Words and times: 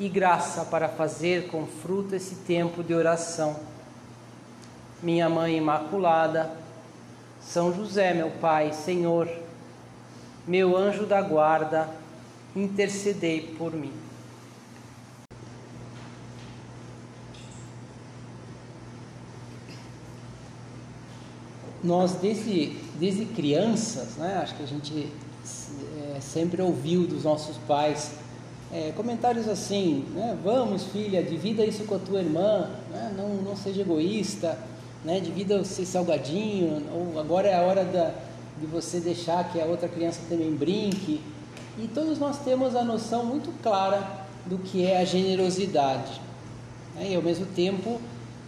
e 0.00 0.08
graça 0.08 0.64
para 0.64 0.88
fazer 0.88 1.48
com 1.48 1.66
fruto 1.66 2.14
esse 2.14 2.36
tempo 2.36 2.82
de 2.82 2.94
oração. 2.94 3.54
Minha 5.02 5.28
Mãe 5.28 5.58
Imaculada, 5.58 6.50
São 7.42 7.70
José, 7.72 8.14
meu 8.14 8.30
Pai, 8.30 8.72
Senhor, 8.72 9.28
meu 10.48 10.74
anjo 10.74 11.04
da 11.04 11.20
guarda, 11.20 11.86
intercedei 12.56 13.54
por 13.58 13.74
mim. 13.74 13.92
Nós, 21.84 22.12
desde, 22.12 22.76
desde 22.98 23.26
crianças, 23.26 24.16
né, 24.16 24.40
acho 24.42 24.54
que 24.54 24.62
a 24.62 24.66
gente 24.66 25.12
é, 26.16 26.20
sempre 26.20 26.62
ouviu 26.62 27.06
dos 27.06 27.24
nossos 27.24 27.58
pais 27.58 28.12
é, 28.72 28.92
comentários 28.96 29.48
assim, 29.48 30.04
né? 30.14 30.38
vamos 30.44 30.84
filha, 30.84 31.22
divida 31.22 31.64
isso 31.64 31.84
com 31.84 31.96
a 31.96 31.98
tua 31.98 32.20
irmã, 32.20 32.70
né? 32.90 33.12
não, 33.16 33.28
não 33.36 33.56
seja 33.56 33.80
egoísta, 33.80 34.56
né? 35.04 35.18
divida 35.18 35.64
ser 35.64 35.84
salgadinho, 35.84 36.82
ou 36.94 37.18
agora 37.18 37.48
é 37.48 37.56
a 37.56 37.62
hora 37.62 37.84
da, 37.84 38.14
de 38.60 38.66
você 38.66 39.00
deixar 39.00 39.50
que 39.50 39.60
a 39.60 39.64
outra 39.64 39.88
criança 39.88 40.20
também 40.28 40.52
brinque. 40.54 41.20
E 41.78 41.88
todos 41.88 42.18
nós 42.18 42.38
temos 42.44 42.76
a 42.76 42.84
noção 42.84 43.24
muito 43.24 43.50
clara 43.62 44.26
do 44.46 44.58
que 44.58 44.86
é 44.86 45.00
a 45.00 45.04
generosidade. 45.04 46.20
Né? 46.94 47.10
E 47.10 47.16
ao 47.16 47.22
mesmo 47.22 47.46
tempo 47.46 48.00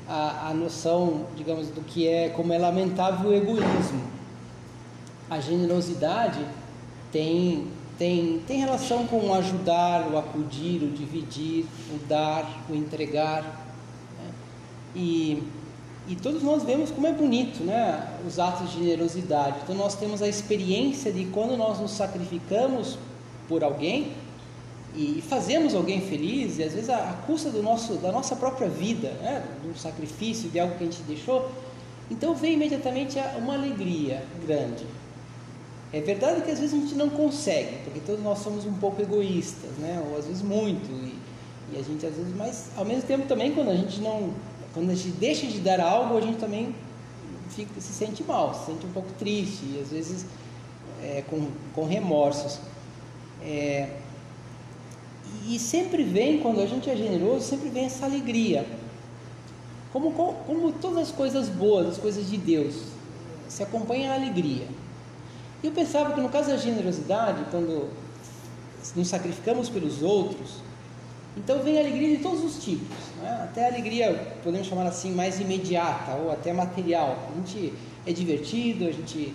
a, 0.09 0.51
a 0.51 0.55
noção, 0.55 1.27
digamos, 1.37 1.69
do 1.69 1.81
que 1.81 2.07
é, 2.07 2.29
como 2.29 2.53
é 2.53 2.59
lamentável 2.59 3.31
o 3.31 3.35
egoísmo. 3.35 4.03
A 5.29 5.41
generosidade 5.41 6.45
tem 7.11 7.67
tem, 7.99 8.41
tem 8.47 8.61
relação 8.61 9.07
com 9.07 9.19
o 9.29 9.35
ajudar, 9.35 10.11
o 10.11 10.19
acudir, 10.19 10.83
o 10.83 10.91
dividir, 10.91 11.67
o 11.95 11.99
dar, 12.07 12.65
o 12.69 12.75
entregar. 12.75 13.43
Né? 14.19 14.31
E, 14.95 15.43
e 16.09 16.17
todos 16.17 16.43
nós 16.43 16.63
vemos 16.63 16.91
como 16.91 17.07
é 17.07 17.13
bonito 17.13 17.63
né? 17.63 18.17
os 18.27 18.39
atos 18.39 18.73
de 18.73 18.79
generosidade. 18.81 19.59
Então 19.63 19.75
nós 19.75 19.95
temos 19.95 20.23
a 20.23 20.29
experiência 20.29 21.13
de 21.13 21.27
quando 21.27 21.57
nós 21.57 21.79
nos 21.79 21.93
sacrificamos 21.93 22.99
por 23.49 23.63
alguém 23.63 24.13
e 24.95 25.23
fazemos 25.27 25.75
alguém 25.75 26.03
feliz, 26.03 26.59
e 26.59 26.63
às 26.63 26.75
vezes 26.75 26.91
a, 26.91 26.97
a 26.97 27.13
custa 27.27 27.51
do 27.51 27.63
nosso, 27.63 27.95
da 27.95 28.13
nossa 28.13 28.37
própria 28.37 28.69
vida, 28.69 29.09
né? 29.23 29.43
do 29.63 29.79
sacrifício, 29.79 30.51
de 30.51 30.61
algo 30.61 30.77
que 30.77 30.85
a 30.85 30.87
gente 30.87 31.03
deixou, 31.03 31.51
então 32.11 32.35
vem 32.35 32.55
imediatamente 32.55 33.19
uma 33.39 33.55
alegria 33.55 34.23
grande. 34.47 34.85
É 35.93 36.01
verdade 36.01 36.41
que 36.43 36.51
às 36.51 36.59
vezes 36.59 36.75
a 36.75 36.79
gente 36.79 36.95
não 36.95 37.11
consegue, 37.11 37.79
porque 37.85 38.01
todos 38.01 38.23
nós 38.23 38.39
somos 38.39 38.65
um 38.65 38.73
pouco 38.75 39.03
egoístas, 39.03 39.71
né? 39.79 40.03
Ou 40.09 40.19
às 40.19 40.27
vezes 40.27 40.43
muito. 40.43 40.91
E, 40.91 41.15
e 41.75 41.79
a 41.79 41.83
gente 41.83 42.07
às 42.07 42.15
vezes, 42.15 42.35
mas 42.35 42.71
ao 42.77 42.85
mesmo 42.85 43.03
tempo 43.03 43.27
também 43.27 43.53
quando 43.53 43.71
a 43.71 43.77
gente 43.77 44.01
não, 44.01 44.33
quando 44.73 44.91
a 44.91 44.95
gente 44.95 45.11
deixa 45.19 45.47
de 45.47 45.61
dar 45.61 45.81
algo, 45.81 46.17
a 46.17 46.21
gente 46.21 46.39
também 46.39 46.75
fica, 47.51 47.79
se 47.79 47.93
sente 47.93 48.25
mal, 48.25 48.55
se 48.55 48.67
sente 48.67 48.87
um 48.87 48.93
pouco 48.93 49.09
triste 49.19 49.65
e 49.65 49.81
às 49.83 49.91
vezes 49.91 50.25
é, 51.03 51.23
com, 51.29 51.49
com 51.75 51.85
remorsos. 51.85 52.59
É, 53.43 53.97
e 55.47 55.59
sempre 55.59 56.05
vem, 56.05 56.39
quando 56.41 56.61
a 56.61 56.67
gente 56.67 56.89
é 56.89 56.97
generoso, 56.97 57.45
sempre 57.45 57.69
vem 57.69 57.85
essa 57.85 58.07
alegria. 58.07 58.65
Como, 59.93 60.13
como 60.13 60.73
todas 60.73 61.09
as 61.09 61.11
coisas 61.11 61.49
boas, 61.49 61.87
as 61.87 61.99
coisas 61.99 62.31
de 62.31 62.37
Deus, 62.39 62.77
se 63.49 63.63
acompanha 63.63 64.13
a 64.13 64.15
alegria. 64.15 64.67
E 65.63 65.67
eu 65.67 65.73
pensava 65.73 66.13
que 66.13 66.21
no 66.21 66.29
caso 66.29 66.49
da 66.49 66.57
generosidade, 66.57 67.45
quando 67.51 67.89
nos 68.97 69.09
sacrificamos 69.09 69.69
pelos 69.69 70.03
outros, 70.03 70.57
então 71.37 71.63
vem 71.63 71.79
alegria 71.79 72.17
de 72.17 72.23
todos 72.23 72.45
os 72.45 72.63
tipos, 72.63 72.97
né? 73.23 73.41
até 73.45 73.69
alegria, 73.69 74.35
podemos 74.43 74.67
chamar 74.67 74.87
assim, 74.87 75.13
mais 75.13 75.41
imediata 75.41 76.13
ou 76.17 76.33
até 76.33 76.53
material. 76.53 77.17
A 77.31 77.37
gente 77.37 77.73
é 78.05 78.13
divertido, 78.13 78.87
a 78.87 78.91
gente, 78.91 79.33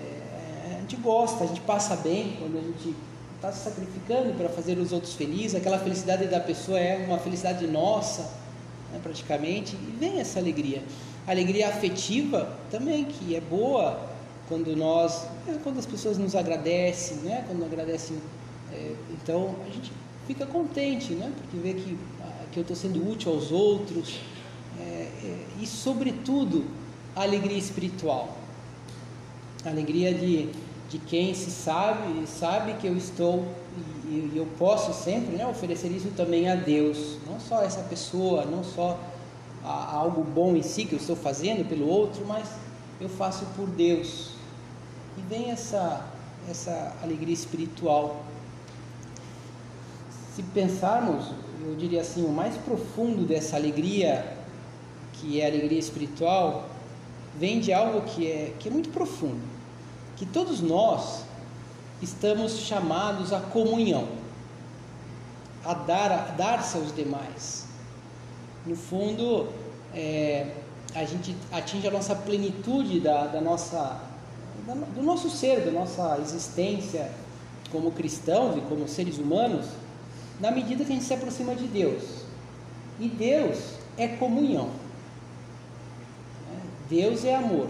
é, 0.00 0.76
a 0.76 0.80
gente 0.80 0.96
gosta, 0.96 1.44
a 1.44 1.46
gente 1.46 1.60
passa 1.60 1.96
bem 1.96 2.36
quando 2.40 2.58
a 2.58 2.60
gente 2.60 2.94
está 3.36 3.52
se 3.52 3.64
sacrificando 3.64 4.34
para 4.34 4.48
fazer 4.48 4.78
os 4.78 4.92
outros 4.92 5.14
felizes. 5.14 5.54
Aquela 5.54 5.78
felicidade 5.78 6.26
da 6.26 6.40
pessoa 6.40 6.78
é 6.78 7.06
uma 7.06 7.18
felicidade 7.18 7.66
nossa, 7.68 8.22
né, 8.92 8.98
praticamente, 9.00 9.76
e 9.76 9.96
vem 9.98 10.18
essa 10.18 10.40
alegria. 10.40 10.82
A 11.26 11.30
alegria 11.30 11.68
afetiva 11.68 12.52
também, 12.68 13.04
que 13.04 13.36
é 13.36 13.40
boa 13.40 14.07
quando 14.48 14.74
nós, 14.74 15.26
é, 15.46 15.58
quando 15.62 15.78
as 15.78 15.86
pessoas 15.86 16.16
nos 16.16 16.34
agradecem, 16.34 17.18
né? 17.18 17.44
Quando 17.46 17.64
agradecem, 17.64 18.16
é, 18.72 18.94
então 19.12 19.54
a 19.66 19.70
gente 19.70 19.92
fica 20.26 20.46
contente, 20.46 21.12
né? 21.12 21.30
Porque 21.36 21.56
vê 21.58 21.74
que, 21.74 21.98
ah, 22.22 22.44
que 22.50 22.58
eu 22.58 22.62
estou 22.62 22.76
sendo 22.76 23.08
útil 23.08 23.32
aos 23.32 23.52
outros 23.52 24.20
é, 24.80 24.82
é, 24.82 25.46
e 25.60 25.66
sobretudo 25.66 26.64
a 27.14 27.22
alegria 27.22 27.58
espiritual, 27.58 28.36
a 29.64 29.68
alegria 29.68 30.14
de, 30.14 30.48
de 30.88 30.98
quem 30.98 31.34
se 31.34 31.50
sabe 31.50 32.26
sabe 32.26 32.74
que 32.74 32.86
eu 32.86 32.96
estou 32.96 33.44
e, 34.10 34.32
eu 34.34 34.46
posso 34.58 34.92
sempre, 34.94 35.36
né? 35.36 35.46
Oferecer 35.46 35.88
isso 35.88 36.08
também 36.16 36.48
a 36.48 36.54
Deus, 36.54 37.18
não 37.26 37.38
só 37.38 37.62
essa 37.62 37.82
pessoa, 37.82 38.46
não 38.46 38.64
só 38.64 38.98
a, 39.62 39.68
a 39.68 39.94
algo 39.96 40.22
bom 40.22 40.56
em 40.56 40.62
si 40.62 40.86
que 40.86 40.94
eu 40.94 40.98
estou 40.98 41.14
fazendo 41.14 41.68
pelo 41.68 41.86
outro, 41.86 42.24
mas 42.26 42.48
eu 43.00 43.08
faço 43.08 43.44
por 43.54 43.66
Deus, 43.68 44.30
e 45.18 45.22
vem 45.22 45.50
essa, 45.50 46.06
essa 46.48 46.94
alegria 47.02 47.34
espiritual. 47.34 48.22
Se 50.34 50.42
pensarmos, 50.42 51.26
eu 51.60 51.74
diria 51.74 52.02
assim, 52.02 52.24
o 52.24 52.28
mais 52.28 52.56
profundo 52.58 53.26
dessa 53.26 53.56
alegria, 53.56 54.36
que 55.14 55.40
é 55.40 55.44
a 55.44 55.48
alegria 55.48 55.78
espiritual, 55.78 56.68
vem 57.36 57.58
de 57.58 57.72
algo 57.72 58.02
que 58.02 58.30
é, 58.30 58.54
que 58.58 58.68
é 58.68 58.70
muito 58.70 58.90
profundo, 58.90 59.40
que 60.16 60.24
todos 60.24 60.60
nós 60.60 61.24
estamos 62.00 62.58
chamados 62.60 63.32
à 63.32 63.40
comunhão, 63.40 64.06
a 65.64 65.74
dar, 65.74 66.36
dar-se 66.36 66.76
aos 66.76 66.94
demais. 66.94 67.66
No 68.64 68.76
fundo, 68.76 69.48
é, 69.92 70.54
a 70.94 71.04
gente 71.04 71.34
atinge 71.50 71.88
a 71.88 71.90
nossa 71.90 72.14
plenitude 72.14 73.00
da, 73.00 73.26
da 73.26 73.40
nossa 73.40 74.07
do 74.94 75.02
nosso 75.02 75.30
ser, 75.30 75.64
da 75.64 75.70
nossa 75.70 76.18
existência 76.20 77.10
como 77.70 77.92
cristãos 77.92 78.56
e 78.56 78.60
como 78.62 78.88
seres 78.88 79.18
humanos, 79.18 79.66
na 80.40 80.50
medida 80.50 80.84
que 80.84 80.92
a 80.92 80.94
gente 80.94 81.04
se 81.04 81.14
aproxima 81.14 81.54
de 81.54 81.66
Deus. 81.66 82.02
E 82.98 83.08
Deus 83.08 83.58
é 83.96 84.08
comunhão. 84.08 84.70
Deus 86.88 87.24
é 87.24 87.34
amor. 87.34 87.68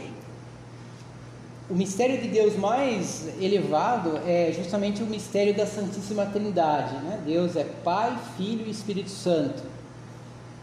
O 1.69 1.75
mistério 1.75 2.21
de 2.21 2.28
Deus 2.28 2.56
mais 2.56 3.28
elevado 3.41 4.19
é 4.27 4.53
justamente 4.53 5.03
o 5.03 5.06
mistério 5.06 5.54
da 5.54 5.66
Santíssima 5.66 6.25
Trindade. 6.27 6.94
Né? 7.04 7.21
Deus 7.27 7.56
é 7.56 7.65
Pai, 7.65 8.16
Filho 8.37 8.66
e 8.66 8.71
Espírito 8.71 9.10
Santo. 9.10 9.62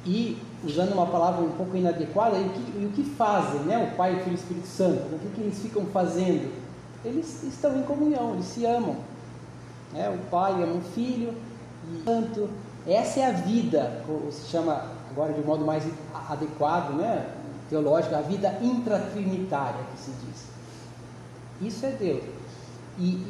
E 0.06 0.38
usando 0.64 0.94
uma 0.94 1.08
palavra 1.08 1.44
um 1.44 1.52
pouco 1.52 1.76
inadequada, 1.76 2.38
e 2.38 2.46
o 2.46 2.50
que, 2.50 2.80
e 2.80 2.86
o 2.86 2.90
que 2.90 3.04
fazem, 3.04 3.62
né? 3.62 3.92
O 3.92 3.98
Pai, 3.98 4.14
o 4.14 4.20
Filho 4.20 4.32
e 4.32 4.36
o 4.36 4.36
Espírito 4.36 4.68
Santo, 4.68 5.16
o 5.16 5.20
que, 5.20 5.30
que 5.30 5.42
eles 5.42 5.60
ficam 5.60 5.86
fazendo? 5.88 6.52
Eles 7.04 7.44
estão 7.44 7.78
em 7.78 7.84
comunhão, 7.84 8.34
eles 8.34 8.46
se 8.46 8.66
amam. 8.66 8.96
Né? 9.94 10.10
O 10.10 10.30
Pai 10.30 10.54
ama 10.62 10.76
o 10.76 10.82
Filho 10.82 11.34
e 11.90 11.96
o 11.96 12.04
Santo. 12.04 12.50
Essa 12.88 13.22
é 13.22 13.26
a 13.26 13.32
vida, 13.32 14.04
ou 14.08 14.32
se 14.32 14.48
chama 14.48 14.92
agora 15.10 15.34
de 15.34 15.42
um 15.42 15.46
modo 15.46 15.66
mais 15.66 15.84
adequado, 16.30 16.94
né? 16.96 17.26
teológico, 17.70 18.16
a 18.16 18.22
vida 18.22 18.58
intratrinitária 18.62 19.84
que 19.92 20.02
se 20.02 20.12
diz. 20.12 20.46
Isso 21.62 21.86
é 21.86 21.90
Deus. 21.90 22.24
E, 23.00 23.22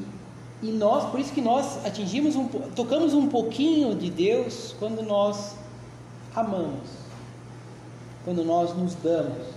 e 0.61 0.71
nós, 0.71 1.09
por 1.09 1.19
isso 1.19 1.31
que 1.31 1.41
nós 1.41 1.85
atingimos 1.85 2.35
um, 2.35 2.47
tocamos 2.75 3.13
um 3.13 3.27
pouquinho 3.27 3.95
de 3.95 4.09
Deus 4.09 4.75
quando 4.77 5.01
nós 5.01 5.55
amamos 6.35 6.89
quando 8.23 8.43
nós 8.43 8.75
nos 8.75 8.95
damos 8.95 9.47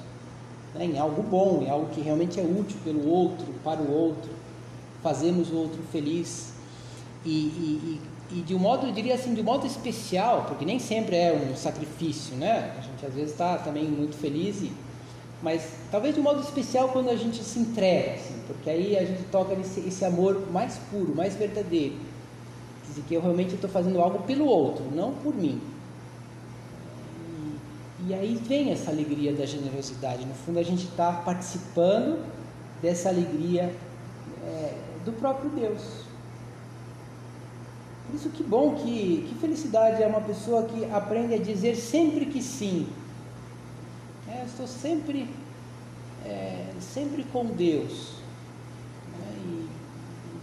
né, 0.75 0.85
em 0.85 0.99
algo 0.99 1.23
bom, 1.23 1.63
em 1.63 1.71
algo 1.71 1.87
que 1.95 2.01
realmente 2.01 2.39
é 2.39 2.43
útil 2.43 2.77
pelo 2.85 3.09
outro, 3.09 3.47
para 3.65 3.81
o 3.81 3.91
outro, 3.91 4.31
fazemos 5.03 5.51
o 5.51 5.57
outro 5.57 5.83
feliz. 5.91 6.53
E, 7.25 7.31
e, 7.31 8.01
e 8.05 8.19
e 8.31 8.43
de 8.43 8.55
um 8.55 8.59
modo, 8.59 8.87
eu 8.87 8.93
diria 8.93 9.15
assim, 9.15 9.33
de 9.33 9.41
um 9.41 9.45
modo 9.45 9.67
especial, 9.67 10.45
porque 10.47 10.65
nem 10.65 10.79
sempre 10.79 11.17
é 11.17 11.33
um 11.33 11.57
sacrifício, 11.57 12.37
né? 12.37 12.75
A 12.79 12.83
gente 12.83 13.07
às 13.07 13.15
vezes 13.15 13.31
está 13.31 13.57
também 13.57 13.85
muito 13.85 14.17
feliz, 14.17 14.61
e, 14.61 14.71
mas 15.43 15.63
talvez 15.91 16.15
de 16.15 16.21
um 16.21 16.25
modo 16.25 16.41
especial 16.43 16.91
quando 16.91 17.09
a 17.09 17.17
gente 17.17 17.43
se 17.43 17.59
entrega, 17.59 18.13
assim, 18.15 18.35
porque 18.47 18.69
aí 18.69 18.99
a 18.99 19.05
gente 19.05 19.23
toca 19.31 19.55
esse, 19.55 19.81
esse 19.81 20.05
amor 20.05 20.51
mais 20.53 20.79
puro, 20.91 21.15
mais 21.15 21.37
verdadeiro. 21.37 21.95
Quer 21.95 22.89
dizer, 22.89 23.03
que 23.09 23.15
eu 23.15 23.23
realmente 23.23 23.55
estou 23.55 23.71
fazendo 23.71 23.99
algo 23.99 24.23
pelo 24.25 24.45
outro, 24.45 24.85
não 24.95 25.13
por 25.15 25.35
mim. 25.35 25.59
E, 28.09 28.15
aí 28.15 28.35
vem 28.37 28.73
essa 28.73 28.91
alegria 28.91 29.35
da 29.35 29.45
generosidade. 29.45 30.25
No 30.25 30.33
fundo, 30.33 30.59
a 30.59 30.63
gente 30.63 30.85
está 30.85 31.13
participando 31.13 32.25
dessa 32.81 33.11
alegria 33.11 33.75
é, 34.45 34.75
do 35.05 35.13
próprio 35.13 35.51
Deus. 35.51 35.83
Por 38.07 38.17
isso 38.17 38.31
que 38.31 38.43
bom 38.43 38.77
que, 38.77 39.27
que 39.29 39.35
felicidade 39.39 40.03
é 40.03 40.07
uma 40.07 40.23
pessoa 40.23 40.63
que 40.63 40.87
aprende 40.91 41.35
a 41.35 41.39
dizer 41.39 41.77
sempre 41.77 42.25
que 42.25 42.43
sim. 42.43 42.89
É, 44.27 44.45
estou 44.47 44.67
sempre, 44.67 45.29
é, 46.25 46.65
sempre 46.81 47.25
com 47.25 47.45
Deus. 47.45 48.15
Né? 49.19 49.69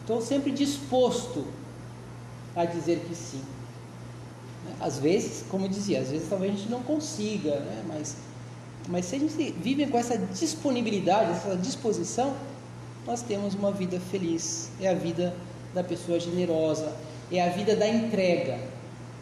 estou 0.01 0.21
sempre 0.21 0.51
disposto 0.51 1.47
a 2.55 2.63
dizer 2.63 2.99
que 3.07 3.15
sim. 3.15 3.41
Né? 4.65 4.75
Às 4.79 4.99
vezes, 4.99 5.45
como 5.49 5.65
eu 5.65 5.69
dizia, 5.69 6.01
às 6.01 6.09
vezes 6.09 6.27
talvez 6.27 6.53
a 6.53 6.57
gente 6.57 6.69
não 6.69 6.81
consiga, 6.81 7.59
né? 7.59 7.83
mas, 7.87 8.17
mas 8.89 9.05
se 9.05 9.15
a 9.15 9.19
gente 9.19 9.51
vive 9.51 9.87
com 9.87 9.97
essa 9.97 10.17
disponibilidade, 10.17 11.31
essa 11.31 11.55
disposição, 11.55 12.35
nós 13.05 13.21
temos 13.21 13.53
uma 13.53 13.71
vida 13.71 13.99
feliz. 13.99 14.69
É 14.81 14.89
a 14.89 14.93
vida 14.93 15.33
da 15.73 15.83
pessoa 15.83 16.19
generosa, 16.19 16.91
é 17.31 17.41
a 17.45 17.49
vida 17.49 17.75
da 17.75 17.87
entrega. 17.87 18.53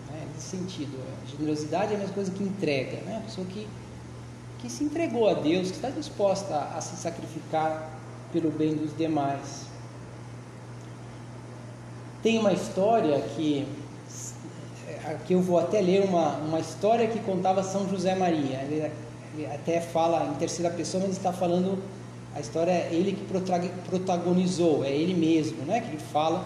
Né? 0.09 0.27
Nesse 0.33 0.57
sentido, 0.57 0.97
a 1.21 1.37
generosidade 1.37 1.93
é 1.93 1.95
a 1.95 1.99
mesma 1.99 2.13
coisa 2.13 2.31
que 2.31 2.43
entrega. 2.43 2.97
Né? 3.01 3.17
A 3.17 3.21
pessoa 3.21 3.45
que, 3.47 3.67
que 4.59 4.69
se 4.69 4.83
entregou 4.83 5.27
a 5.27 5.33
Deus, 5.33 5.69
que 5.69 5.75
está 5.75 5.89
disposta 5.89 6.53
a, 6.55 6.77
a 6.77 6.81
se 6.81 6.95
sacrificar 6.95 7.89
pelo 8.31 8.49
bem 8.49 8.75
dos 8.75 8.95
demais. 8.95 9.67
Tem 12.21 12.39
uma 12.39 12.53
história 12.53 13.19
que 13.35 13.67
aqui 15.05 15.33
eu 15.33 15.41
vou 15.41 15.59
até 15.59 15.81
ler 15.81 16.03
uma, 16.03 16.37
uma 16.37 16.59
história 16.59 17.07
que 17.07 17.19
contava 17.19 17.63
São 17.63 17.89
José 17.89 18.15
Maria. 18.15 18.59
Ele, 18.61 18.91
até 19.51 19.81
fala 19.81 20.31
em 20.31 20.35
terceira 20.35 20.71
pessoa, 20.73 21.03
mas 21.05 21.17
está 21.17 21.33
falando 21.33 21.81
a 22.35 22.39
história 22.39 22.71
é 22.71 22.89
ele 22.91 23.11
que 23.11 23.25
protagonizou, 23.89 24.83
é 24.83 24.89
ele 24.89 25.13
mesmo, 25.13 25.63
né? 25.65 25.81
Que 25.81 25.89
ele 25.89 25.99
fala 26.11 26.45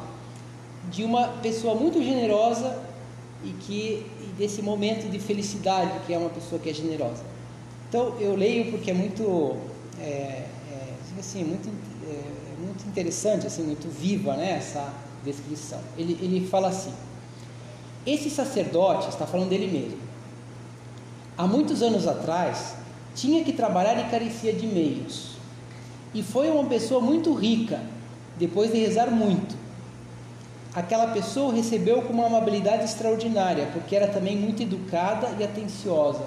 de 0.91 1.03
uma 1.03 1.27
pessoa 1.27 1.75
muito 1.75 2.03
generosa 2.03 2.77
e 3.43 3.51
que 3.51 4.05
e 4.21 4.33
desse 4.37 4.61
momento 4.61 5.09
de 5.09 5.17
felicidade 5.19 5.91
que 6.05 6.13
é 6.13 6.17
uma 6.17 6.29
pessoa 6.29 6.59
que 6.59 6.69
é 6.69 6.73
generosa. 6.73 7.23
Então 7.87 8.19
eu 8.19 8.35
leio 8.35 8.69
porque 8.69 8.91
é 8.91 8.93
muito 8.93 9.55
é, 9.99 10.03
é, 10.03 10.47
assim 11.17 11.43
muito 11.43 11.69
é, 12.05 12.11
é, 12.11 12.65
muito 12.65 12.85
interessante 12.85 13.47
assim 13.47 13.63
muito 13.63 13.87
viva 13.89 14.35
né 14.35 14.57
essa 14.57 14.93
descrição. 15.23 15.79
Ele 15.97 16.17
ele 16.21 16.47
fala 16.47 16.67
assim: 16.67 16.91
esse 18.07 18.29
sacerdote 18.29 19.09
está 19.09 19.27
falando 19.27 19.49
dele 19.49 19.67
mesmo. 19.67 19.99
Há 21.37 21.45
muitos 21.45 21.83
anos 21.83 22.07
atrás 22.07 22.75
tinha 23.13 23.43
que 23.43 23.53
trabalhar 23.53 23.99
e 23.99 24.09
carecia 24.09 24.53
de 24.53 24.65
meios 24.65 25.35
e 26.13 26.23
foi 26.23 26.49
uma 26.49 26.65
pessoa 26.65 27.01
muito 27.01 27.33
rica 27.33 27.79
depois 28.37 28.71
de 28.71 28.79
rezar 28.79 29.11
muito 29.11 29.67
aquela 30.77 31.07
pessoa 31.07 31.51
recebeu 31.51 32.03
com 32.03 32.13
uma 32.13 32.27
amabilidade 32.27 32.83
extraordinária, 32.83 33.67
porque 33.73 33.95
era 33.95 34.07
também 34.07 34.37
muito 34.37 34.61
educada 34.61 35.27
e 35.39 35.43
atenciosa. 35.43 36.23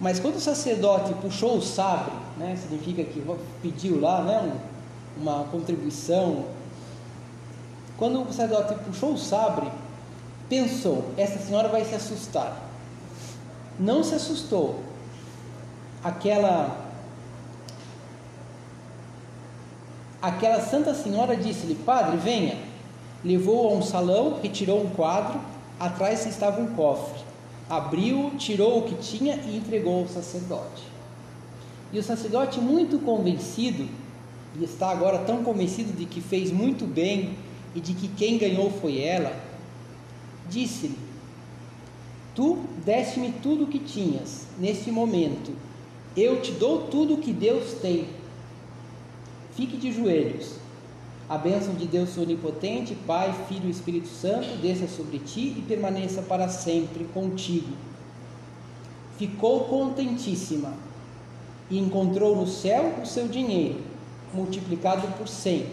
Mas 0.00 0.18
quando 0.18 0.36
o 0.36 0.40
sacerdote 0.40 1.12
puxou 1.20 1.58
o 1.58 1.60
sabre, 1.60 2.14
né, 2.38 2.56
significa 2.56 3.04
que 3.04 3.22
pediu 3.60 4.00
lá 4.00 4.22
né, 4.22 4.50
uma 5.20 5.44
contribuição, 5.44 6.46
quando 7.98 8.22
o 8.22 8.32
sacerdote 8.32 8.74
puxou 8.86 9.12
o 9.12 9.18
sabre, 9.18 9.70
pensou: 10.50 11.06
essa 11.16 11.38
senhora 11.38 11.68
vai 11.68 11.86
se 11.86 11.94
assustar. 11.94 12.60
Não 13.78 14.04
se 14.04 14.14
assustou. 14.14 14.80
Aquela 16.04 16.88
aquela 20.20 20.60
santa 20.60 20.92
senhora 20.92 21.34
disse-lhe: 21.34 21.74
Padre, 21.76 22.18
venha 22.18 22.68
levou-o 23.24 23.68
a 23.68 23.76
um 23.76 23.82
salão, 23.82 24.38
retirou 24.42 24.82
um 24.82 24.90
quadro, 24.90 25.40
atrás 25.78 26.26
estava 26.26 26.60
um 26.60 26.74
cofre. 26.74 27.20
Abriu, 27.68 28.32
tirou 28.36 28.78
o 28.78 28.82
que 28.82 28.94
tinha 28.96 29.36
e 29.46 29.56
entregou 29.56 30.00
ao 30.00 30.08
sacerdote. 30.08 30.82
E 31.92 31.98
o 31.98 32.02
sacerdote, 32.02 32.60
muito 32.60 32.98
convencido, 32.98 33.88
e 34.58 34.64
está 34.64 34.90
agora 34.90 35.18
tão 35.18 35.44
convencido 35.44 35.92
de 35.92 36.04
que 36.04 36.20
fez 36.20 36.50
muito 36.50 36.84
bem 36.84 37.36
e 37.74 37.80
de 37.80 37.94
que 37.94 38.08
quem 38.08 38.38
ganhou 38.38 38.70
foi 38.70 39.00
ela, 39.00 39.32
disse-lhe: 40.50 40.98
Tu 42.34 42.58
deste-me 42.84 43.32
tudo 43.42 43.64
o 43.64 43.66
que 43.68 43.78
tinhas 43.78 44.46
neste 44.58 44.90
momento, 44.90 45.52
eu 46.16 46.42
te 46.42 46.52
dou 46.52 46.88
tudo 46.88 47.14
o 47.14 47.18
que 47.18 47.32
Deus 47.32 47.74
tem. 47.74 48.08
Fique 49.54 49.76
de 49.76 49.92
joelhos 49.92 50.60
a 51.30 51.38
bênção 51.38 51.74
de 51.74 51.86
Deus 51.86 52.18
Onipotente, 52.18 52.92
Pai, 53.06 53.32
Filho 53.46 53.68
e 53.68 53.70
Espírito 53.70 54.08
Santo, 54.08 54.48
desça 54.60 54.88
sobre 54.88 55.20
ti 55.20 55.54
e 55.56 55.62
permaneça 55.62 56.22
para 56.22 56.48
sempre 56.48 57.04
contigo. 57.14 57.68
Ficou 59.16 59.66
contentíssima 59.66 60.74
e 61.70 61.78
encontrou 61.78 62.34
no 62.34 62.48
céu 62.48 62.96
o 63.00 63.06
seu 63.06 63.28
dinheiro, 63.28 63.78
multiplicado 64.34 65.06
por 65.16 65.28
cem, 65.28 65.66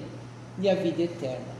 e 0.59 0.69
a 0.69 0.75
vida 0.75 1.01
eterna. 1.01 1.56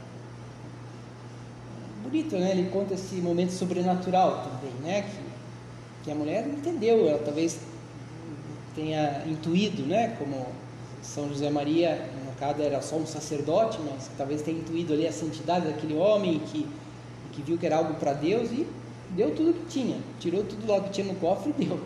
Bonito, 2.08 2.36
né? 2.36 2.52
Ele 2.52 2.70
conta 2.70 2.94
esse 2.94 3.16
momento 3.16 3.50
sobrenatural 3.50 4.44
também, 4.44 4.74
né? 4.82 5.02
Que, 5.02 6.04
que 6.04 6.10
a 6.10 6.14
mulher 6.14 6.46
entendeu, 6.48 7.06
ela 7.06 7.18
talvez 7.18 7.58
tenha 8.74 9.24
intuído, 9.26 9.82
né? 9.82 10.16
Como 10.18 10.46
São 11.02 11.28
José 11.28 11.50
Maria 11.50 12.08
cada 12.38 12.62
era 12.62 12.80
só 12.80 12.96
um 12.96 13.06
sacerdote, 13.06 13.78
mas 13.84 14.10
talvez 14.16 14.42
tenha 14.42 14.58
intuído 14.58 14.92
ali 14.92 15.06
a 15.06 15.12
santidade 15.12 15.66
daquele 15.66 15.94
homem 15.94 16.38
que, 16.38 16.66
que 17.32 17.42
viu 17.42 17.58
que 17.58 17.66
era 17.66 17.76
algo 17.76 17.94
para 17.94 18.12
Deus 18.12 18.50
e 18.52 18.66
deu 19.10 19.34
tudo 19.34 19.52
que 19.52 19.66
tinha, 19.66 19.98
tirou 20.20 20.44
tudo 20.44 20.66
lá 20.70 20.80
que 20.80 20.90
tinha 20.90 21.06
no 21.06 21.14
cofre 21.18 21.52
e 21.58 21.64
deu. 21.64 21.80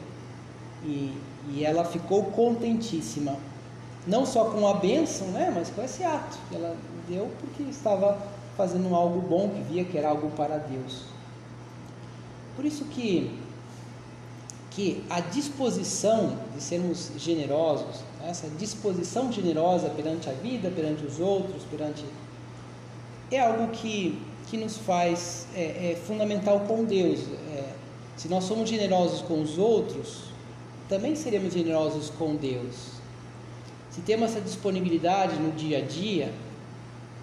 E, 0.85 1.13
e 1.51 1.65
ela 1.65 1.85
ficou 1.85 2.25
contentíssima, 2.25 3.37
não 4.07 4.27
só 4.27 4.45
com 4.47 4.67
a 4.69 4.75
bênção, 4.75 5.29
né, 5.29 5.51
mas 5.55 5.71
com 5.71 5.83
esse 5.83 6.05
ato 6.05 6.39
que 6.49 6.55
ela 6.55 6.77
deu 7.09 7.31
porque 7.41 7.63
estava 7.65 8.19
fazendo 8.57 8.95
algo 8.95 9.21
bom, 9.21 9.49
que 9.49 9.63
via 9.73 9.85
que 9.85 9.97
era 9.97 10.09
algo 10.09 10.31
para 10.31 10.59
Deus. 10.59 11.05
Por 12.57 12.65
isso 12.65 12.85
que 12.87 13.39
que 14.75 15.05
a 15.11 15.21
disposição 15.21 16.39
de 16.55 16.63
sermos 16.63 17.11
generosos, 17.19 18.01
essa 18.27 18.49
disposição 18.49 19.31
generosa 19.31 19.91
perante 19.91 20.31
a 20.31 20.33
vida, 20.33 20.71
perante 20.71 21.05
os 21.05 21.21
outros, 21.21 21.63
perante 21.71 22.05
é 23.31 23.41
algo 23.41 23.69
que, 23.69 24.19
que 24.51 24.57
nos 24.57 24.79
faz 24.79 25.47
é, 25.55 25.93
é 25.93 25.97
fundamental 26.07 26.61
com 26.61 26.85
Deus. 26.85 27.21
É, 27.55 27.73
se 28.17 28.29
nós 28.29 28.45
somos 28.45 28.69
generosos 28.69 29.21
com 29.23 29.43
os 29.43 29.59
outros, 29.59 30.25
também 30.89 31.15
seremos 31.17 31.53
generosos 31.53 32.11
com 32.11 32.35
Deus. 32.35 32.93
Se 33.91 34.01
temos 34.01 34.31
essa 34.31 34.41
disponibilidade 34.41 35.37
no 35.37 35.53
dia 35.53 35.79
a 35.79 35.81
dia, 35.83 36.33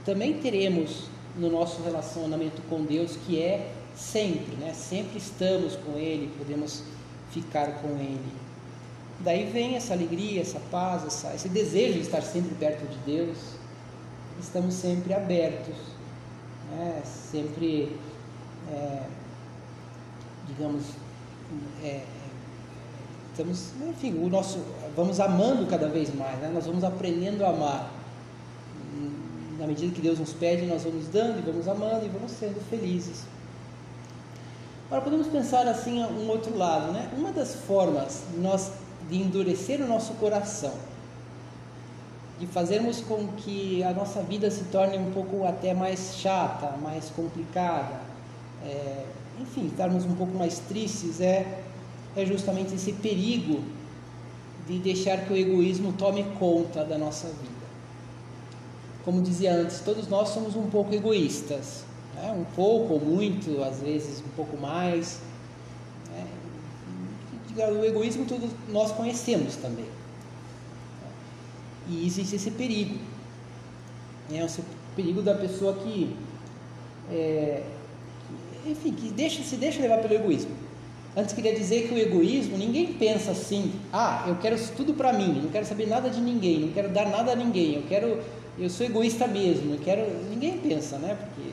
também 0.06 0.36
teremos 0.36 1.06
no 1.40 1.50
nosso 1.50 1.82
relacionamento 1.82 2.62
com 2.70 2.84
Deus, 2.84 3.18
que 3.26 3.42
é 3.42 3.72
sempre, 3.96 4.56
né? 4.58 4.74
Sempre 4.74 5.18
estamos 5.18 5.76
com 5.78 5.98
Ele, 5.98 6.32
podemos 6.38 6.84
ficar 7.32 7.82
com 7.82 7.90
Ele. 7.90 8.32
Daí 9.22 9.50
vem 9.50 9.76
essa 9.76 9.94
alegria, 9.94 10.42
essa 10.42 10.60
paz, 10.72 11.06
essa, 11.06 11.34
esse 11.34 11.50
desejo 11.50 11.94
de 11.94 12.02
estar 12.02 12.22
sempre 12.22 12.56
perto 12.56 12.86
de 12.88 12.98
Deus. 13.00 13.38
Estamos 14.40 14.74
sempre 14.74 15.14
abertos, 15.14 15.76
né? 16.72 17.02
sempre, 17.04 17.98
é, 18.72 19.04
digamos, 20.48 20.84
é, 21.84 22.04
estamos, 23.32 23.72
enfim, 23.90 24.14
o 24.18 24.30
nosso, 24.30 24.60
vamos 24.96 25.20
amando 25.20 25.66
cada 25.68 25.90
vez 25.90 26.14
mais, 26.16 26.40
né? 26.40 26.52
nós 26.54 26.66
vamos 26.66 26.86
aprendendo 26.86 27.44
a 27.44 27.50
amar. 27.50 27.92
Na 29.60 29.68
medida 29.68 29.94
que 29.94 30.02
Deus 30.02 30.18
nos 30.18 30.32
pede, 30.32 30.66
nós 30.66 30.84
vamos 30.84 31.08
dando 31.10 31.40
e 31.40 31.42
vamos 31.42 31.68
amando 31.68 32.06
e 32.06 32.10
vamos 32.10 32.32
sendo 32.32 32.62
felizes. 32.70 33.26
Agora 34.88 35.04
podemos 35.04 35.28
pensar 35.28 35.68
assim 35.68 36.02
um 36.02 36.30
outro 36.30 36.58
lado, 36.58 36.94
né? 36.94 37.10
Uma 37.16 37.32
das 37.32 37.56
formas 37.56 38.24
nós 38.38 38.72
de 39.10 39.18
endurecer 39.18 39.82
o 39.82 39.88
nosso 39.88 40.14
coração, 40.14 40.74
de 42.40 42.48
fazermos 42.48 43.02
com 43.02 43.28
que 43.38 43.84
a 43.84 43.92
nossa 43.92 44.22
vida 44.22 44.50
se 44.50 44.64
torne 44.66 44.98
um 44.98 45.12
pouco 45.12 45.46
até 45.46 45.74
mais 45.74 46.16
chata, 46.16 46.78
mais 46.78 47.10
complicada, 47.10 48.00
é, 48.64 49.06
enfim, 49.42 49.68
estarmos 49.68 50.06
um 50.06 50.16
pouco 50.16 50.38
mais 50.38 50.60
tristes, 50.60 51.20
é, 51.20 51.64
é 52.16 52.26
justamente 52.26 52.74
esse 52.74 52.94
perigo 52.94 53.62
de 54.68 54.80
deixar 54.80 55.26
que 55.26 55.34
o 55.34 55.38
egoísmo 55.38 55.94
tome 55.94 56.24
conta 56.40 56.86
da 56.86 56.98
nossa 56.98 57.28
vida. 57.28 57.59
Como 59.06 59.22
dizia 59.22 59.54
antes, 59.54 59.80
todos 59.80 60.08
nós 60.08 60.30
somos 60.30 60.56
um 60.56 60.70
pouco 60.70 60.94
egoístas, 60.94 61.84
né? 62.16 62.32
um 62.32 62.44
pouco 62.56 62.94
ou 62.94 63.00
muito, 63.00 63.64
às 63.64 63.80
vezes 63.80 64.20
um 64.20 64.30
pouco 64.36 64.58
mais. 64.58 65.20
Né? 66.10 66.26
O 67.68 67.84
egoísmo 67.84 68.26
todos 68.26 68.50
nós 68.70 68.92
conhecemos 68.92 69.56
também. 69.56 69.86
E 71.88 72.06
existe 72.06 72.36
esse 72.36 72.52
perigo. 72.52 72.98
É 74.32 74.46
esse 74.46 74.64
perigo 74.96 75.22
da 75.22 75.34
pessoa 75.34 75.74
que, 75.74 76.16
é, 77.12 77.64
que 78.64 78.70
enfim, 78.72 78.92
que 78.92 79.10
deixa, 79.10 79.42
se 79.42 79.56
deixa 79.56 79.82
levar 79.82 79.98
pelo 80.00 80.14
egoísmo. 80.14 80.52
Antes 81.18 81.34
queria 81.34 81.56
dizer 81.56 81.88
que 81.88 81.94
o 81.94 81.98
egoísmo, 81.98 82.56
ninguém 82.56 82.94
pensa 82.94 83.32
assim, 83.32 83.74
ah, 83.92 84.26
eu 84.28 84.36
quero 84.36 84.56
tudo 84.76 84.94
para 84.94 85.12
mim, 85.12 85.42
não 85.42 85.50
quero 85.50 85.66
saber 85.66 85.88
nada 85.88 86.10
de 86.10 86.22
ninguém, 86.22 86.60
não 86.60 86.70
quero 86.70 86.90
dar 86.90 87.10
nada 87.10 87.32
a 87.32 87.36
ninguém, 87.36 87.76
eu 87.76 87.84
quero, 87.90 88.22
eu 88.60 88.70
sou 88.70 88.86
egoísta 88.86 89.28
mesmo, 89.28 89.74
eu 89.74 89.80
quero, 89.80 90.02
ninguém 90.30 90.58
pensa, 90.58 90.98
né? 90.98 91.16
Porque, 91.16 91.50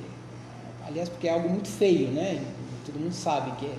aliás, 0.87 1.09
porque 1.09 1.29
é 1.29 1.33
algo 1.33 1.49
muito 1.49 1.69
feio, 1.69 2.09
né? 2.11 2.45
Todo 2.85 2.99
mundo 2.99 3.13
sabe 3.13 3.53
que 3.53 3.67
é, 3.67 3.75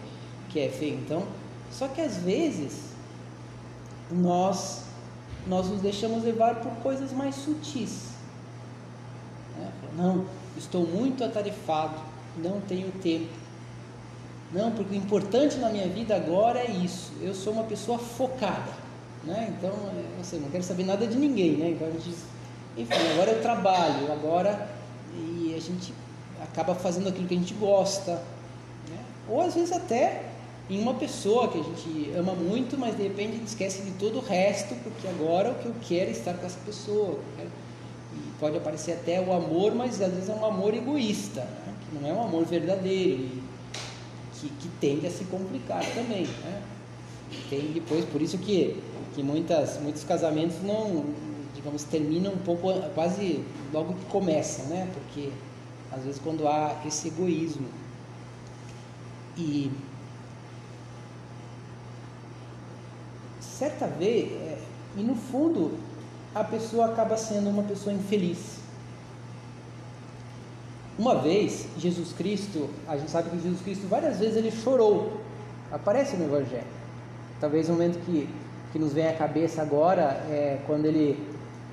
que 0.49 0.59
é 0.59 0.69
feio. 0.69 0.95
Então, 0.95 1.23
só 1.71 1.87
que 1.87 2.01
às 2.01 2.17
vezes 2.17 2.87
nós 4.11 4.87
nós 5.47 5.67
nos 5.69 5.81
deixamos 5.81 6.23
levar 6.23 6.55
por 6.55 6.71
coisas 6.83 7.11
mais 7.13 7.35
sutis. 7.35 8.09
Né? 9.57 9.71
Não, 9.95 10.25
estou 10.57 10.85
muito 10.85 11.23
atarefado, 11.23 11.95
não 12.37 12.59
tenho 12.61 12.91
tempo. 13.01 13.29
Não, 14.51 14.71
porque 14.71 14.93
o 14.93 14.97
importante 14.97 15.57
na 15.57 15.69
minha 15.69 15.87
vida 15.87 16.15
agora 16.15 16.59
é 16.59 16.71
isso. 16.71 17.11
Eu 17.21 17.33
sou 17.33 17.53
uma 17.53 17.63
pessoa 17.63 17.97
focada, 17.97 18.71
né? 19.23 19.53
Então, 19.57 19.71
é, 19.71 20.19
eu 20.19 20.23
sei, 20.23 20.39
não 20.39 20.49
quero 20.49 20.63
saber 20.63 20.85
nada 20.85 21.05
de 21.05 21.17
ninguém, 21.17 21.57
né? 21.57 21.71
Então 21.71 21.87
a 21.87 21.91
gente, 21.91 22.15
enfim, 22.77 23.11
agora 23.13 23.31
eu 23.31 23.41
trabalho, 23.41 24.11
agora 24.11 24.69
e 25.15 25.53
a 25.55 25.59
gente 25.59 25.93
acaba 26.41 26.75
fazendo 26.75 27.09
aquilo 27.09 27.27
que 27.27 27.33
a 27.33 27.37
gente 27.37 27.53
gosta, 27.55 28.13
né? 28.87 28.99
Ou 29.27 29.41
às 29.41 29.55
vezes 29.55 29.71
até 29.71 30.23
em 30.69 30.79
uma 30.81 30.93
pessoa 30.93 31.47
que 31.47 31.59
a 31.59 31.63
gente 31.63 32.11
ama 32.17 32.33
muito, 32.33 32.77
mas 32.77 32.95
de 32.95 33.03
repente 33.03 33.29
a 33.29 33.37
gente 33.37 33.47
esquece 33.47 33.81
de 33.81 33.91
todo 33.91 34.19
o 34.19 34.21
resto, 34.21 34.75
porque 34.83 35.07
agora 35.07 35.51
o 35.51 35.55
que 35.55 35.65
eu 35.65 35.75
quero 35.81 36.09
é 36.09 36.11
estar 36.11 36.33
com 36.33 36.45
essa 36.45 36.59
pessoa. 36.65 37.19
E 37.39 38.39
pode 38.39 38.57
aparecer 38.57 38.93
até 38.93 39.21
o 39.21 39.33
amor, 39.33 39.73
mas 39.73 40.01
às 40.01 40.11
vezes 40.11 40.29
é 40.29 40.33
um 40.33 40.45
amor 40.45 40.73
egoísta, 40.73 41.41
né? 41.41 41.73
que 41.89 41.97
não 41.97 42.09
é 42.09 42.13
um 42.13 42.23
amor 42.23 42.45
verdadeiro, 42.45 43.21
e 43.21 43.43
que, 44.39 44.49
que 44.49 44.67
tende 44.79 45.07
a 45.07 45.11
se 45.11 45.23
complicar 45.25 45.83
também. 45.93 46.25
Né? 46.25 46.61
Tem 47.49 47.71
depois, 47.71 48.05
por 48.05 48.21
isso 48.21 48.37
que, 48.37 48.81
que 49.15 49.23
muitas, 49.23 49.79
muitos 49.81 50.03
casamentos 50.03 50.57
não, 50.63 51.05
digamos, 51.57 51.83
terminam 51.83 52.33
um 52.33 52.37
pouco, 52.37 52.71
quase 52.93 53.43
logo 53.73 53.95
que 53.95 54.05
começam, 54.05 54.65
né? 54.67 54.89
porque 54.93 55.31
às 55.91 56.03
vezes 56.03 56.21
quando 56.23 56.47
há 56.47 56.81
esse 56.85 57.09
egoísmo. 57.09 57.67
E 59.35 59.71
certa 63.41 63.87
vez, 63.87 64.31
é, 64.31 64.59
e 64.95 65.01
no 65.01 65.15
fundo, 65.15 65.77
a 66.33 66.43
pessoa 66.43 66.85
acaba 66.85 67.17
sendo 67.17 67.49
uma 67.49 67.63
pessoa 67.63 67.93
infeliz. 67.93 68.57
Uma 70.97 71.15
vez, 71.15 71.67
Jesus 71.77 72.13
Cristo, 72.13 72.69
a 72.87 72.97
gente 72.97 73.11
sabe 73.11 73.29
que 73.29 73.37
Jesus 73.37 73.61
Cristo 73.61 73.87
várias 73.87 74.19
vezes 74.19 74.37
ele 74.37 74.51
chorou, 74.51 75.21
aparece 75.71 76.15
no 76.17 76.25
Evangelho. 76.25 76.65
Talvez 77.39 77.69
o 77.69 77.73
momento 77.73 78.03
que, 78.05 78.27
que 78.71 78.79
nos 78.79 78.93
vem 78.93 79.07
à 79.07 79.13
cabeça 79.13 79.61
agora 79.61 80.03
é 80.29 80.59
quando 80.65 80.85
ele, 80.85 81.23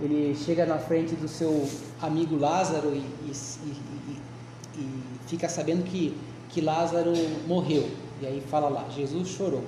ele 0.00 0.34
chega 0.34 0.66
na 0.66 0.78
frente 0.78 1.14
do 1.14 1.28
seu 1.28 1.68
amigo 2.00 2.36
Lázaro 2.36 2.92
e, 2.94 2.98
e, 2.98 3.32
e, 3.66 4.80
e 4.80 5.02
fica 5.26 5.48
sabendo 5.48 5.84
que, 5.84 6.16
que 6.48 6.60
Lázaro 6.60 7.12
morreu. 7.46 7.88
E 8.20 8.26
aí 8.26 8.42
fala 8.50 8.68
lá, 8.68 8.88
Jesus 8.90 9.28
chorou. 9.28 9.64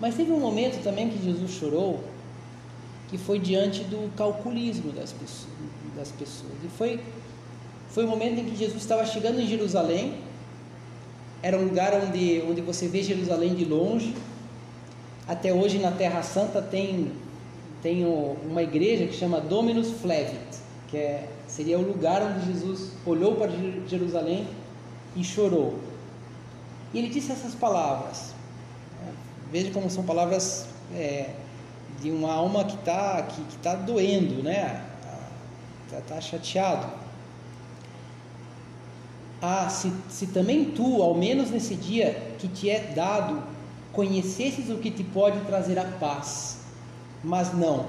Mas 0.00 0.14
teve 0.14 0.32
um 0.32 0.40
momento 0.40 0.82
também 0.82 1.10
que 1.10 1.22
Jesus 1.22 1.50
chorou, 1.52 2.02
que 3.08 3.18
foi 3.18 3.38
diante 3.38 3.84
do 3.84 4.12
calculismo 4.16 4.92
das 4.92 5.12
pessoas. 5.12 5.52
Das 5.96 6.10
pessoas. 6.10 6.52
E 6.64 6.68
foi, 6.68 7.00
foi 7.88 8.04
o 8.04 8.08
momento 8.08 8.40
em 8.40 8.44
que 8.44 8.56
Jesus 8.56 8.80
estava 8.80 9.04
chegando 9.04 9.40
em 9.40 9.46
Jerusalém, 9.46 10.18
era 11.42 11.58
um 11.58 11.64
lugar 11.64 11.92
onde, 11.94 12.42
onde 12.48 12.60
você 12.60 12.86
vê 12.86 13.02
Jerusalém 13.02 13.54
de 13.54 13.64
longe. 13.64 14.14
Até 15.26 15.52
hoje 15.52 15.78
na 15.78 15.90
Terra 15.90 16.22
Santa 16.22 16.62
tem, 16.62 17.10
tem 17.82 18.06
uma 18.06 18.62
igreja 18.62 19.06
que 19.06 19.12
chama 19.12 19.40
Dominus 19.40 19.90
Flevit, 20.00 20.38
que 20.88 20.96
é, 20.96 21.28
seria 21.48 21.78
o 21.78 21.82
lugar 21.82 22.22
onde 22.22 22.46
Jesus 22.46 22.92
olhou 23.04 23.34
para 23.34 23.50
Jerusalém 23.88 24.46
e 25.16 25.24
chorou. 25.24 25.78
E 26.94 26.98
ele 26.98 27.08
disse 27.08 27.32
essas 27.32 27.54
palavras: 27.54 28.34
Veja 29.50 29.72
como 29.72 29.90
são 29.90 30.04
palavras 30.04 30.66
é, 30.94 31.30
de 32.00 32.10
uma 32.10 32.32
alma 32.32 32.64
que 32.64 32.76
está 32.76 33.22
que, 33.22 33.42
que 33.42 33.56
tá 33.58 33.74
doendo, 33.74 34.42
né? 34.44 34.84
Está 35.84 36.00
tá 36.14 36.20
chateado. 36.20 36.86
Ah, 39.42 39.68
se, 39.68 39.92
se 40.08 40.28
também 40.28 40.66
tu, 40.66 41.02
ao 41.02 41.14
menos 41.14 41.50
nesse 41.50 41.74
dia 41.74 42.34
que 42.38 42.46
te 42.46 42.70
é 42.70 42.92
dado, 42.94 43.42
conhecesses 43.92 44.70
o 44.70 44.76
que 44.76 44.90
te 44.90 45.02
pode 45.02 45.40
trazer 45.40 45.80
a 45.80 45.84
paz. 45.84 46.61
Mas 47.22 47.52
não, 47.54 47.86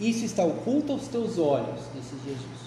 isso 0.00 0.24
está 0.24 0.44
oculto 0.44 0.92
aos 0.92 1.08
teus 1.08 1.38
olhos, 1.38 1.80
disse 1.94 2.14
Jesus. 2.24 2.66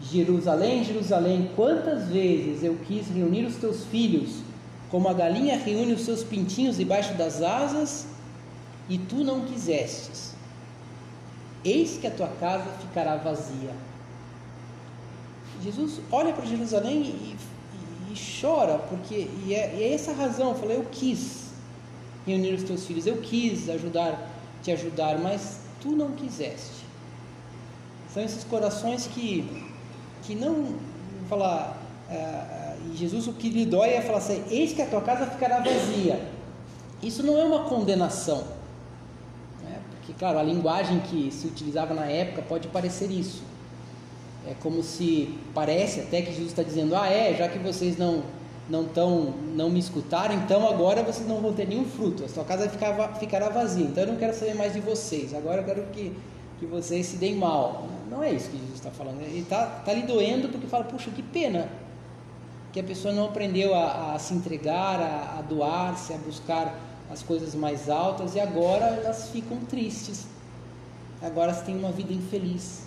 Jerusalém, 0.00 0.84
Jerusalém, 0.84 1.50
quantas 1.54 2.08
vezes 2.08 2.62
eu 2.62 2.76
quis 2.86 3.08
reunir 3.08 3.44
os 3.44 3.56
teus 3.56 3.84
filhos 3.84 4.48
como 4.90 5.08
a 5.08 5.12
galinha 5.12 5.58
reúne 5.58 5.92
os 5.92 6.02
seus 6.02 6.24
pintinhos 6.24 6.76
debaixo 6.76 7.14
das 7.14 7.42
asas, 7.42 8.06
e 8.88 8.96
tu 8.96 9.16
não 9.16 9.42
quisestes. 9.42 10.34
Eis 11.64 11.98
que 11.98 12.06
a 12.06 12.10
tua 12.10 12.28
casa 12.40 12.64
ficará 12.80 13.16
vazia. 13.16 13.74
Jesus 15.62 16.00
olha 16.10 16.32
para 16.32 16.46
Jerusalém 16.46 17.02
e, 17.02 17.36
e, 18.10 18.14
e, 18.14 18.40
chora, 18.40 18.78
porque 18.78 19.28
e 19.46 19.54
é, 19.54 19.74
e 19.76 19.82
é 19.82 19.92
essa 19.92 20.12
a 20.12 20.14
razão. 20.14 20.54
Falei, 20.54 20.76
eu 20.76 20.86
quis 20.90 21.48
reunir 22.26 22.54
os 22.54 22.62
teus 22.62 22.86
filhos, 22.86 23.06
eu 23.06 23.18
quis 23.18 23.68
ajudar, 23.68 24.27
te 24.62 24.70
ajudar, 24.72 25.18
mas 25.18 25.60
tu 25.80 25.90
não 25.90 26.12
quiseste. 26.12 26.86
São 28.12 28.22
esses 28.22 28.44
corações 28.44 29.06
que, 29.06 29.66
que 30.22 30.34
não, 30.34 30.74
falar, 31.28 31.78
é, 32.10 32.76
e 32.86 32.96
Jesus 32.96 33.26
o 33.26 33.32
que 33.32 33.48
lhe 33.48 33.66
dói 33.66 33.90
é 33.90 34.00
falar 34.00 34.18
assim: 34.18 34.42
Eis 34.50 34.72
que 34.72 34.82
a 34.82 34.86
tua 34.86 35.00
casa 35.00 35.26
ficará 35.26 35.60
vazia. 35.60 36.20
Isso 37.02 37.22
não 37.22 37.38
é 37.38 37.44
uma 37.44 37.64
condenação. 37.64 38.44
Né? 39.62 39.78
Porque, 39.90 40.12
claro, 40.14 40.38
a 40.38 40.42
linguagem 40.42 41.00
que 41.00 41.30
se 41.30 41.46
utilizava 41.46 41.94
na 41.94 42.06
época 42.06 42.42
pode 42.42 42.68
parecer 42.68 43.10
isso. 43.10 43.42
É 44.46 44.54
como 44.60 44.82
se 44.82 45.38
parece 45.54 46.00
até 46.00 46.22
que 46.22 46.32
Jesus 46.32 46.48
está 46.48 46.62
dizendo: 46.62 46.96
Ah, 46.96 47.08
é, 47.08 47.34
já 47.34 47.48
que 47.48 47.58
vocês 47.58 47.98
não 47.98 48.22
não 48.68 48.84
tão, 48.84 49.34
não 49.54 49.70
me 49.70 49.80
escutaram, 49.80 50.34
então 50.34 50.68
agora 50.68 51.02
vocês 51.02 51.26
não 51.26 51.40
vão 51.40 51.52
ter 51.52 51.66
nenhum 51.66 51.86
fruto. 51.86 52.24
A 52.24 52.28
sua 52.28 52.44
casa 52.44 52.68
ficará, 52.68 53.14
ficará 53.14 53.48
vazia. 53.48 53.86
Então 53.86 54.04
eu 54.04 54.10
não 54.10 54.16
quero 54.16 54.34
saber 54.34 54.54
mais 54.54 54.74
de 54.74 54.80
vocês. 54.80 55.32
Agora 55.32 55.62
eu 55.62 55.64
quero 55.64 55.82
que, 55.86 56.14
que 56.58 56.66
vocês 56.66 57.06
se 57.06 57.16
deem 57.16 57.34
mal. 57.36 57.88
Não 58.10 58.22
é 58.22 58.30
isso 58.30 58.50
que 58.50 58.58
Jesus 58.58 58.74
está 58.74 58.90
falando. 58.90 59.22
Ele 59.22 59.40
está 59.40 59.64
tá 59.66 59.92
lhe 59.92 60.02
doendo 60.02 60.48
porque 60.50 60.66
fala: 60.66 60.84
Puxa, 60.84 61.10
que 61.10 61.22
pena 61.22 61.68
que 62.72 62.80
a 62.80 62.84
pessoa 62.84 63.14
não 63.14 63.26
aprendeu 63.26 63.74
a, 63.74 64.14
a 64.14 64.18
se 64.18 64.34
entregar, 64.34 65.00
a, 65.00 65.38
a 65.38 65.42
doar-se, 65.42 66.12
a 66.12 66.18
buscar 66.18 66.78
as 67.10 67.22
coisas 67.22 67.54
mais 67.54 67.88
altas 67.88 68.34
e 68.34 68.40
agora 68.40 68.84
elas 68.84 69.30
ficam 69.30 69.58
tristes. 69.60 70.26
Agora 71.22 71.52
elas 71.52 71.62
têm 71.62 71.76
uma 71.76 71.90
vida 71.90 72.12
infeliz. 72.12 72.82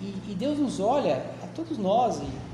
E, 0.00 0.30
e 0.30 0.34
Deus 0.38 0.58
nos 0.58 0.78
olha 0.78 1.24
a 1.42 1.46
todos 1.48 1.76
nós 1.76 2.18
e, 2.18 2.53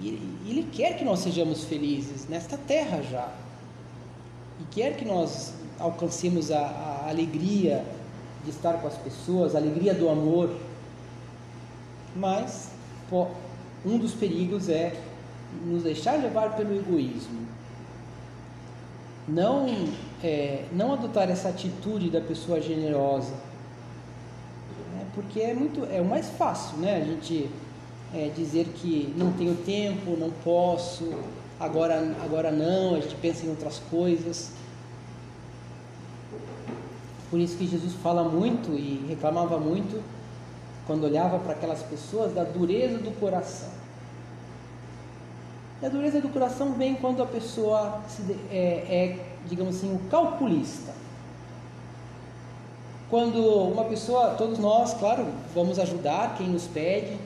e, 0.00 0.18
Ele 0.46 0.68
quer 0.72 0.96
que 0.96 1.04
nós 1.04 1.20
sejamos 1.20 1.64
felizes 1.64 2.28
nesta 2.28 2.56
terra 2.56 3.02
já. 3.02 3.28
E 4.60 4.64
quer 4.70 4.96
que 4.96 5.04
nós 5.04 5.54
alcancemos 5.78 6.50
a, 6.50 6.60
a 6.60 7.08
alegria 7.08 7.84
de 8.44 8.50
estar 8.50 8.74
com 8.74 8.86
as 8.86 8.96
pessoas, 8.96 9.54
a 9.54 9.58
alegria 9.58 9.94
do 9.94 10.08
amor. 10.08 10.54
Mas 12.14 12.70
pô, 13.10 13.28
um 13.84 13.98
dos 13.98 14.12
perigos 14.12 14.68
é 14.68 14.96
nos 15.64 15.82
deixar 15.82 16.20
levar 16.20 16.56
pelo 16.56 16.74
egoísmo, 16.76 17.46
não, 19.26 19.66
é, 20.22 20.64
não 20.72 20.92
adotar 20.92 21.30
essa 21.30 21.48
atitude 21.48 22.10
da 22.10 22.20
pessoa 22.20 22.60
generosa, 22.60 23.32
né? 24.92 25.06
porque 25.14 25.40
é 25.40 25.54
muito 25.54 25.84
é 25.84 26.00
o 26.00 26.04
mais 26.04 26.28
fácil, 26.30 26.78
né? 26.78 26.96
A 26.96 27.04
gente 27.04 27.48
é, 28.14 28.30
dizer 28.34 28.68
que 28.76 29.12
não 29.16 29.32
tenho 29.32 29.56
tempo, 29.56 30.16
não 30.16 30.30
posso, 30.30 31.12
agora, 31.58 32.16
agora 32.22 32.50
não, 32.52 32.94
a 32.94 33.00
gente 33.00 33.16
pensa 33.16 33.44
em 33.44 33.50
outras 33.50 33.80
coisas. 33.90 34.52
Por 37.30 37.40
isso 37.40 37.56
que 37.56 37.66
Jesus 37.66 37.94
fala 37.94 38.22
muito 38.22 38.72
e 38.72 39.04
reclamava 39.08 39.58
muito 39.58 40.02
quando 40.86 41.04
olhava 41.04 41.38
para 41.38 41.52
aquelas 41.52 41.82
pessoas 41.82 42.32
da 42.32 42.44
dureza 42.44 42.98
do 42.98 43.10
coração. 43.18 43.70
E 45.82 45.86
a 45.86 45.88
dureza 45.88 46.20
do 46.20 46.28
coração 46.28 46.74
vem 46.74 46.94
quando 46.94 47.22
a 47.22 47.26
pessoa 47.26 48.00
é, 48.50 48.56
é, 48.56 49.18
digamos 49.48 49.76
assim, 49.76 49.94
o 49.94 49.98
calculista. 50.08 50.94
Quando 53.10 53.38
uma 53.44 53.84
pessoa, 53.84 54.34
todos 54.34 54.58
nós, 54.58 54.94
claro, 54.94 55.26
vamos 55.54 55.78
ajudar 55.78 56.36
quem 56.36 56.48
nos 56.48 56.66
pede, 56.66 57.18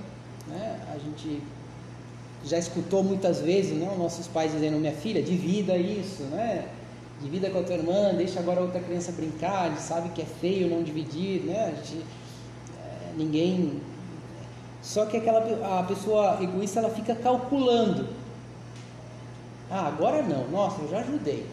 né? 0.49 0.81
A 0.95 0.99
gente 0.99 1.43
já 2.45 2.59
escutou 2.59 3.03
muitas 3.03 3.41
vezes, 3.41 3.77
né, 3.77 3.95
nossos 3.99 4.27
pais 4.27 4.53
dizendo: 4.53 4.79
"Minha 4.79 4.93
filha, 4.93 5.23
divida 5.23 5.77
isso, 5.77 6.23
né? 6.25 6.69
Divida 7.21 7.51
com 7.51 7.59
a 7.59 7.63
tua 7.63 7.75
irmã, 7.75 8.15
deixa 8.15 8.39
agora 8.39 8.61
outra 8.61 8.81
criança 8.81 9.11
brincar, 9.13 9.63
a 9.63 9.69
gente 9.71 9.83
sabe 9.83 10.11
que 10.11 10.23
é 10.23 10.25
feio 10.25 10.69
não 10.69 10.83
dividir, 10.83 11.43
né? 11.43 11.67
A 11.67 11.71
gente, 11.71 12.05
é, 12.79 13.13
ninguém 13.17 13.81
só 14.83 15.07
que 15.07 15.17
aquela 15.17 15.81
a 15.81 15.83
pessoa 15.83 16.39
egoísta 16.43 16.81
ela 16.81 16.91
fica 16.91 17.15
calculando. 17.15 18.09
Ah, 19.71 19.87
agora 19.87 20.23
não. 20.23 20.49
Nossa, 20.49 20.81
eu 20.83 20.89
já 20.89 21.01
ajudei. 21.01 21.45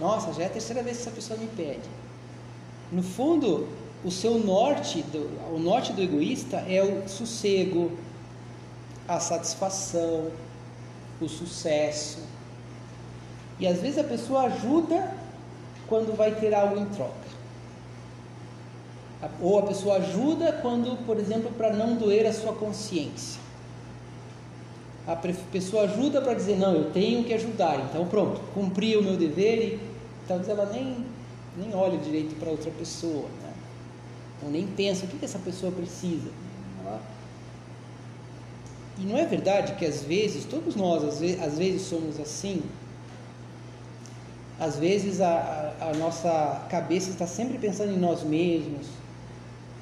Nossa, 0.00 0.32
já 0.32 0.42
é 0.42 0.46
a 0.46 0.50
terceira 0.50 0.82
vez 0.82 0.98
que 0.98 1.02
essa 1.04 1.10
pessoa 1.10 1.38
me 1.38 1.46
pede. 1.46 1.88
No 2.90 3.02
fundo, 3.02 3.68
o 4.04 4.10
seu 4.10 4.38
norte, 4.38 5.02
do, 5.02 5.30
o 5.54 5.58
norte 5.58 5.92
do 5.92 6.02
egoísta 6.02 6.58
é 6.68 6.82
o 6.82 7.08
sossego, 7.08 7.92
a 9.06 9.20
satisfação, 9.20 10.30
o 11.20 11.28
sucesso. 11.28 12.20
E 13.58 13.66
às 13.66 13.80
vezes 13.80 13.98
a 13.98 14.04
pessoa 14.04 14.42
ajuda 14.44 15.14
quando 15.86 16.16
vai 16.16 16.34
ter 16.34 16.54
algo 16.54 16.78
em 16.78 16.86
troca. 16.86 17.24
Ou 19.40 19.58
a 19.58 19.62
pessoa 19.62 19.96
ajuda 19.96 20.52
quando, 20.60 20.96
por 21.06 21.18
exemplo, 21.18 21.50
para 21.56 21.72
não 21.72 21.96
doer 21.96 22.26
a 22.26 22.32
sua 22.32 22.52
consciência. 22.52 23.40
A 25.06 25.16
pessoa 25.16 25.84
ajuda 25.84 26.20
para 26.20 26.34
dizer, 26.34 26.56
não, 26.56 26.74
eu 26.74 26.90
tenho 26.90 27.24
que 27.24 27.34
ajudar, 27.34 27.78
então 27.78 28.06
pronto, 28.06 28.40
cumpri 28.54 28.96
o 28.96 29.02
meu 29.02 29.18
dever 29.18 29.74
e 29.74 29.80
talvez 30.26 30.48
ela 30.48 30.64
nem, 30.72 31.04
nem 31.58 31.74
olhe 31.74 31.98
direito 31.98 32.34
para 32.38 32.50
outra 32.50 32.70
pessoa. 32.70 33.28
Né? 33.42 33.52
Ou 34.42 34.50
nem 34.50 34.66
pensa, 34.66 35.04
o 35.04 35.08
que, 35.08 35.18
que 35.18 35.24
essa 35.24 35.38
pessoa 35.38 35.70
precisa? 35.70 36.30
Ela 36.80 37.00
e 38.98 39.02
não 39.02 39.18
é 39.18 39.26
verdade 39.26 39.74
que 39.74 39.84
às 39.84 40.02
vezes, 40.02 40.44
todos 40.44 40.76
nós 40.76 41.02
às 41.04 41.58
vezes, 41.58 41.82
somos 41.82 42.20
assim? 42.20 42.62
Às 44.58 44.76
vezes 44.76 45.20
a, 45.20 45.74
a, 45.80 45.90
a, 45.90 45.94
nossa 45.94 46.66
cabeça 46.70 47.10
está 47.10 47.26
sempre 47.26 47.58
pensando 47.58 47.92
em 47.92 47.98
nós 47.98 48.22
mesmos, 48.22 48.86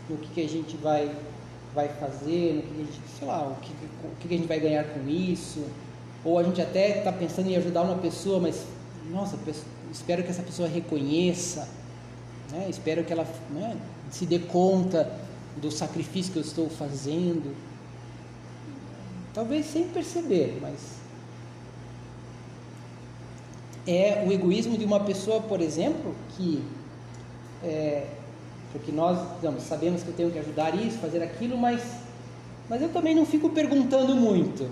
no 0.09 0.17
que, 0.17 0.29
que 0.29 0.41
a 0.41 0.49
gente 0.49 0.77
vai, 0.79 1.15
vai 1.75 1.89
fazer, 1.89 2.55
no 2.55 2.63
que 2.63 2.73
a 2.75 2.85
gente, 2.85 3.01
sei 3.19 3.29
lá, 3.29 3.47
o 3.49 3.57
que, 3.57 3.73
o 4.05 4.17
que 4.29 4.35
a 4.35 4.39
gente 4.39 4.49
vai 4.49 4.59
ganhar 4.59 4.85
com 4.85 5.07
isso. 5.07 5.63
Ou 6.25 6.39
a 6.39 6.43
gente 6.43 6.63
até 6.63 6.99
está 6.99 7.13
pensando 7.13 7.51
em 7.51 7.57
ajudar 7.57 7.83
uma 7.83 7.99
pessoa, 7.99 8.41
mas, 8.41 8.65
nossa, 9.11 9.37
espero 9.91 10.23
que 10.23 10.31
essa 10.31 10.43
pessoa 10.43 10.69
reconheça, 10.69 11.69
né? 12.51 12.67
espero 12.71 13.05
que 13.05 13.13
ela 13.13 13.27
né, 13.51 13.77
se 14.11 14.25
dê 14.25 14.39
conta 14.39 15.13
do 15.57 15.71
sacrifício 15.71 16.33
que 16.33 16.39
eu 16.39 16.43
estou 16.43 16.71
fazendo. 16.71 17.55
Talvez 19.35 19.67
sem 19.67 19.85
perceber, 19.89 20.59
mas 20.61 21.03
é 23.87 24.25
o 24.27 24.33
egoísmo 24.33 24.77
de 24.77 24.85
uma 24.85 25.01
pessoa, 25.01 25.41
por 25.41 25.61
exemplo, 25.61 26.15
que 26.37 26.63
é, 27.65 28.07
porque 28.73 28.91
nós 28.91 29.19
digamos, 29.37 29.63
sabemos 29.63 30.03
que 30.03 30.09
eu 30.09 30.15
tenho 30.15 30.31
que 30.31 30.39
ajudar 30.39 30.75
isso, 30.75 30.99
fazer 30.99 31.23
aquilo, 31.23 31.57
mas, 31.57 31.83
mas 32.69 32.81
eu 32.83 32.89
também 32.89 33.15
não 33.15 33.27
fico 33.27 33.51
perguntando 33.51 34.15
muito. 34.15 34.69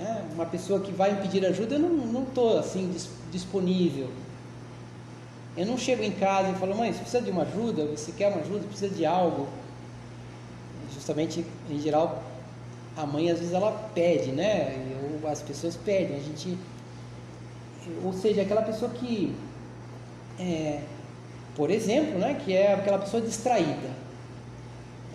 É, 0.00 0.22
uma 0.34 0.46
pessoa 0.46 0.80
que 0.80 0.92
vai 0.92 1.12
me 1.12 1.22
pedir 1.22 1.44
ajuda, 1.44 1.74
eu 1.74 1.80
não 1.80 2.22
estou 2.22 2.58
assim 2.58 2.94
disponível. 3.32 4.08
Eu 5.56 5.66
não 5.66 5.76
chego 5.76 6.04
em 6.04 6.12
casa 6.12 6.50
e 6.50 6.54
falo, 6.54 6.76
mãe, 6.76 6.92
você 6.92 7.00
precisa 7.00 7.22
de 7.22 7.30
uma 7.32 7.42
ajuda? 7.42 7.84
Você 7.86 8.12
quer 8.12 8.28
uma 8.28 8.40
ajuda? 8.40 8.60
Precisa 8.60 8.94
de 8.94 9.04
algo? 9.04 9.48
Justamente, 10.94 11.44
em 11.68 11.80
geral, 11.80 12.22
a 12.98 13.06
mãe 13.06 13.30
às 13.30 13.38
vezes 13.38 13.54
ela 13.54 13.70
pede, 13.94 14.32
né? 14.32 14.76
Ou 15.22 15.28
as 15.30 15.40
pessoas 15.40 15.76
pedem, 15.76 16.16
a 16.16 16.20
gente. 16.20 16.58
Ou 18.04 18.12
seja, 18.12 18.42
aquela 18.42 18.62
pessoa 18.62 18.90
que. 18.90 19.34
É, 20.38 20.82
por 21.54 21.70
exemplo, 21.70 22.18
né, 22.18 22.34
que 22.44 22.52
é 22.52 22.74
aquela 22.74 22.98
pessoa 22.98 23.22
distraída. 23.22 23.88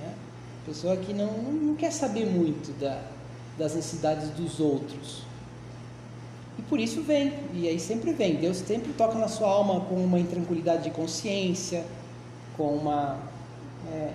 Né? 0.02 0.14
Pessoa 0.66 0.96
que 0.96 1.14
não, 1.14 1.32
não 1.34 1.76
quer 1.76 1.92
saber 1.92 2.26
muito 2.26 2.72
da, 2.80 3.02
das 3.58 3.76
necessidades 3.76 4.30
dos 4.30 4.60
outros. 4.60 5.24
E 6.58 6.62
por 6.62 6.80
isso 6.80 7.02
vem, 7.02 7.34
e 7.54 7.68
aí 7.68 7.80
sempre 7.80 8.14
vem. 8.14 8.36
Deus 8.36 8.58
sempre 8.58 8.94
toca 8.94 9.18
na 9.18 9.28
sua 9.28 9.50
alma 9.50 9.82
com 9.82 9.96
uma 9.96 10.20
intranquilidade 10.20 10.84
de 10.84 10.92
consciência, 10.92 11.86
com 12.56 12.76
uma. 12.76 13.20
É, 13.92 14.12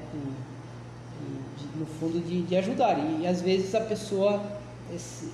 no 1.78 1.86
fundo 1.86 2.20
de, 2.20 2.42
de 2.42 2.56
ajudar. 2.56 2.98
E, 2.98 3.22
e, 3.22 3.26
às 3.26 3.40
vezes 3.40 3.74
a 3.74 3.80
pessoa 3.80 4.42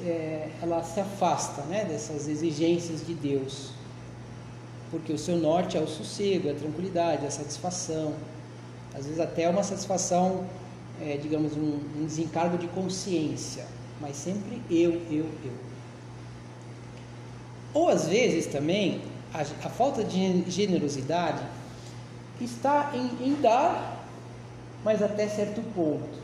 é, 0.04 0.48
ela 0.62 0.82
se 0.82 1.00
afasta 1.00 1.62
né, 1.62 1.84
dessas 1.84 2.28
exigências 2.28 3.06
de 3.06 3.14
Deus. 3.14 3.70
Porque 4.90 5.12
o 5.12 5.18
seu 5.18 5.36
norte 5.36 5.76
é 5.76 5.80
o 5.80 5.88
sossego, 5.88 6.48
é 6.48 6.52
a 6.52 6.54
tranquilidade, 6.54 7.24
é 7.24 7.28
a 7.28 7.30
satisfação. 7.30 8.14
Às 8.94 9.06
vezes 9.06 9.20
até 9.20 9.48
uma 9.48 9.62
satisfação 9.62 10.44
é, 11.00 11.16
digamos 11.16 11.56
um, 11.56 11.80
um 11.96 12.06
desencargo 12.06 12.58
de 12.58 12.68
consciência. 12.68 13.66
Mas 14.00 14.16
sempre 14.16 14.60
eu, 14.70 14.92
eu, 15.10 15.26
eu. 15.44 15.52
Ou 17.72 17.88
às 17.88 18.06
vezes 18.06 18.46
também 18.46 19.02
a, 19.32 19.40
a 19.40 19.70
falta 19.70 20.04
de 20.04 20.48
generosidade 20.50 21.42
está 22.40 22.92
em, 22.94 23.28
em 23.28 23.40
dar 23.40 24.04
mas 24.84 25.02
até 25.02 25.26
certo 25.28 25.62
ponto 25.74 26.23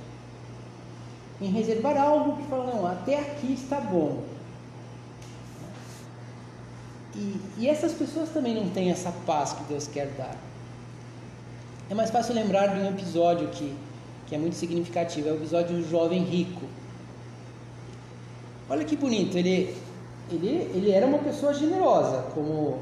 em 1.41 1.51
reservar 1.51 1.97
algo 1.97 2.37
que 2.37 2.49
fala, 2.49 2.75
não, 2.75 2.87
até 2.87 3.19
aqui 3.19 3.53
está 3.53 3.81
bom. 3.81 4.23
E, 7.15 7.41
e 7.59 7.69
essas 7.69 7.93
pessoas 7.93 8.29
também 8.29 8.55
não 8.55 8.69
têm 8.71 8.91
essa 8.91 9.11
paz 9.27 9.53
que 9.53 9.65
Deus 9.65 9.87
quer 9.87 10.07
dar. 10.17 10.37
É 11.89 11.95
mais 11.95 12.11
fácil 12.11 12.35
lembrar 12.35 12.69
de 12.69 12.81
um 12.81 12.89
episódio 12.89 13.49
que, 13.49 13.75
que 14.27 14.35
é 14.35 14.39
muito 14.39 14.55
significativo, 14.55 15.29
é 15.29 15.33
o 15.33 15.37
episódio 15.37 15.77
do 15.77 15.89
jovem 15.89 16.23
rico. 16.23 16.63
Olha 18.69 18.85
que 18.85 18.95
bonito, 18.95 19.37
ele, 19.37 19.75
ele, 20.31 20.71
ele 20.75 20.91
era 20.93 21.07
uma 21.07 21.19
pessoa 21.19 21.53
generosa, 21.53 22.23
como 22.35 22.79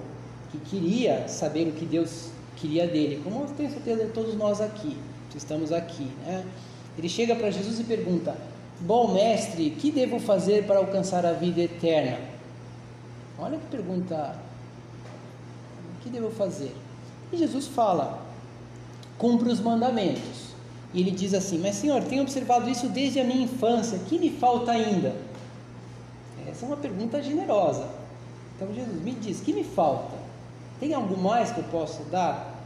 que 0.50 0.58
queria 0.58 1.26
saber 1.28 1.68
o 1.68 1.72
que 1.72 1.86
Deus 1.86 2.30
queria 2.56 2.86
dele, 2.86 3.20
como 3.22 3.42
eu 3.42 3.46
tenho 3.56 3.70
certeza 3.70 4.04
de 4.04 4.12
todos 4.12 4.34
nós 4.34 4.60
aqui, 4.60 4.96
que 5.30 5.38
estamos 5.38 5.72
aqui. 5.72 6.10
Né? 6.26 6.44
Ele 6.98 7.08
chega 7.08 7.36
para 7.36 7.50
Jesus 7.50 7.78
e 7.78 7.84
pergunta: 7.84 8.36
Bom 8.80 9.12
mestre, 9.12 9.70
que 9.70 9.92
devo 9.92 10.18
fazer 10.18 10.66
para 10.66 10.78
alcançar 10.78 11.24
a 11.24 11.32
vida 11.32 11.60
eterna? 11.60 12.18
Olha 13.38 13.56
que 13.56 13.66
pergunta. 13.66 14.36
O 15.94 16.02
que 16.02 16.10
devo 16.10 16.30
fazer? 16.30 16.74
E 17.32 17.36
Jesus 17.36 17.68
fala: 17.68 18.20
Cumpre 19.16 19.48
os 19.48 19.60
mandamentos. 19.60 20.48
E 20.92 21.00
ele 21.00 21.12
diz 21.12 21.34
assim: 21.34 21.58
Mas 21.58 21.76
Senhor, 21.76 22.02
tenho 22.02 22.22
observado 22.22 22.68
isso 22.68 22.88
desde 22.88 23.20
a 23.20 23.24
minha 23.24 23.44
infância, 23.44 23.98
que 24.08 24.18
me 24.18 24.30
falta 24.30 24.72
ainda? 24.72 25.14
Essa 26.48 26.64
é 26.64 26.68
uma 26.68 26.76
pergunta 26.76 27.22
generosa. 27.22 27.86
Então 28.56 28.74
Jesus 28.74 29.00
me 29.02 29.12
diz: 29.12 29.40
Que 29.40 29.52
me 29.52 29.62
falta? 29.62 30.16
Tem 30.80 30.94
algo 30.94 31.16
mais 31.16 31.52
que 31.52 31.58
eu 31.58 31.64
possa 31.64 32.02
dar? 32.10 32.57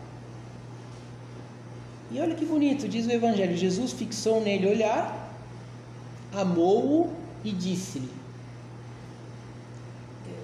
E 2.12 2.20
olha 2.20 2.34
que 2.34 2.44
bonito, 2.44 2.86
diz 2.86 3.06
o 3.06 3.10
Evangelho: 3.10 3.56
Jesus 3.56 3.92
fixou 3.92 4.42
nele 4.42 4.66
olhar, 4.66 5.34
amou-o 6.34 7.10
e 7.42 7.50
disse-lhe. 7.50 8.08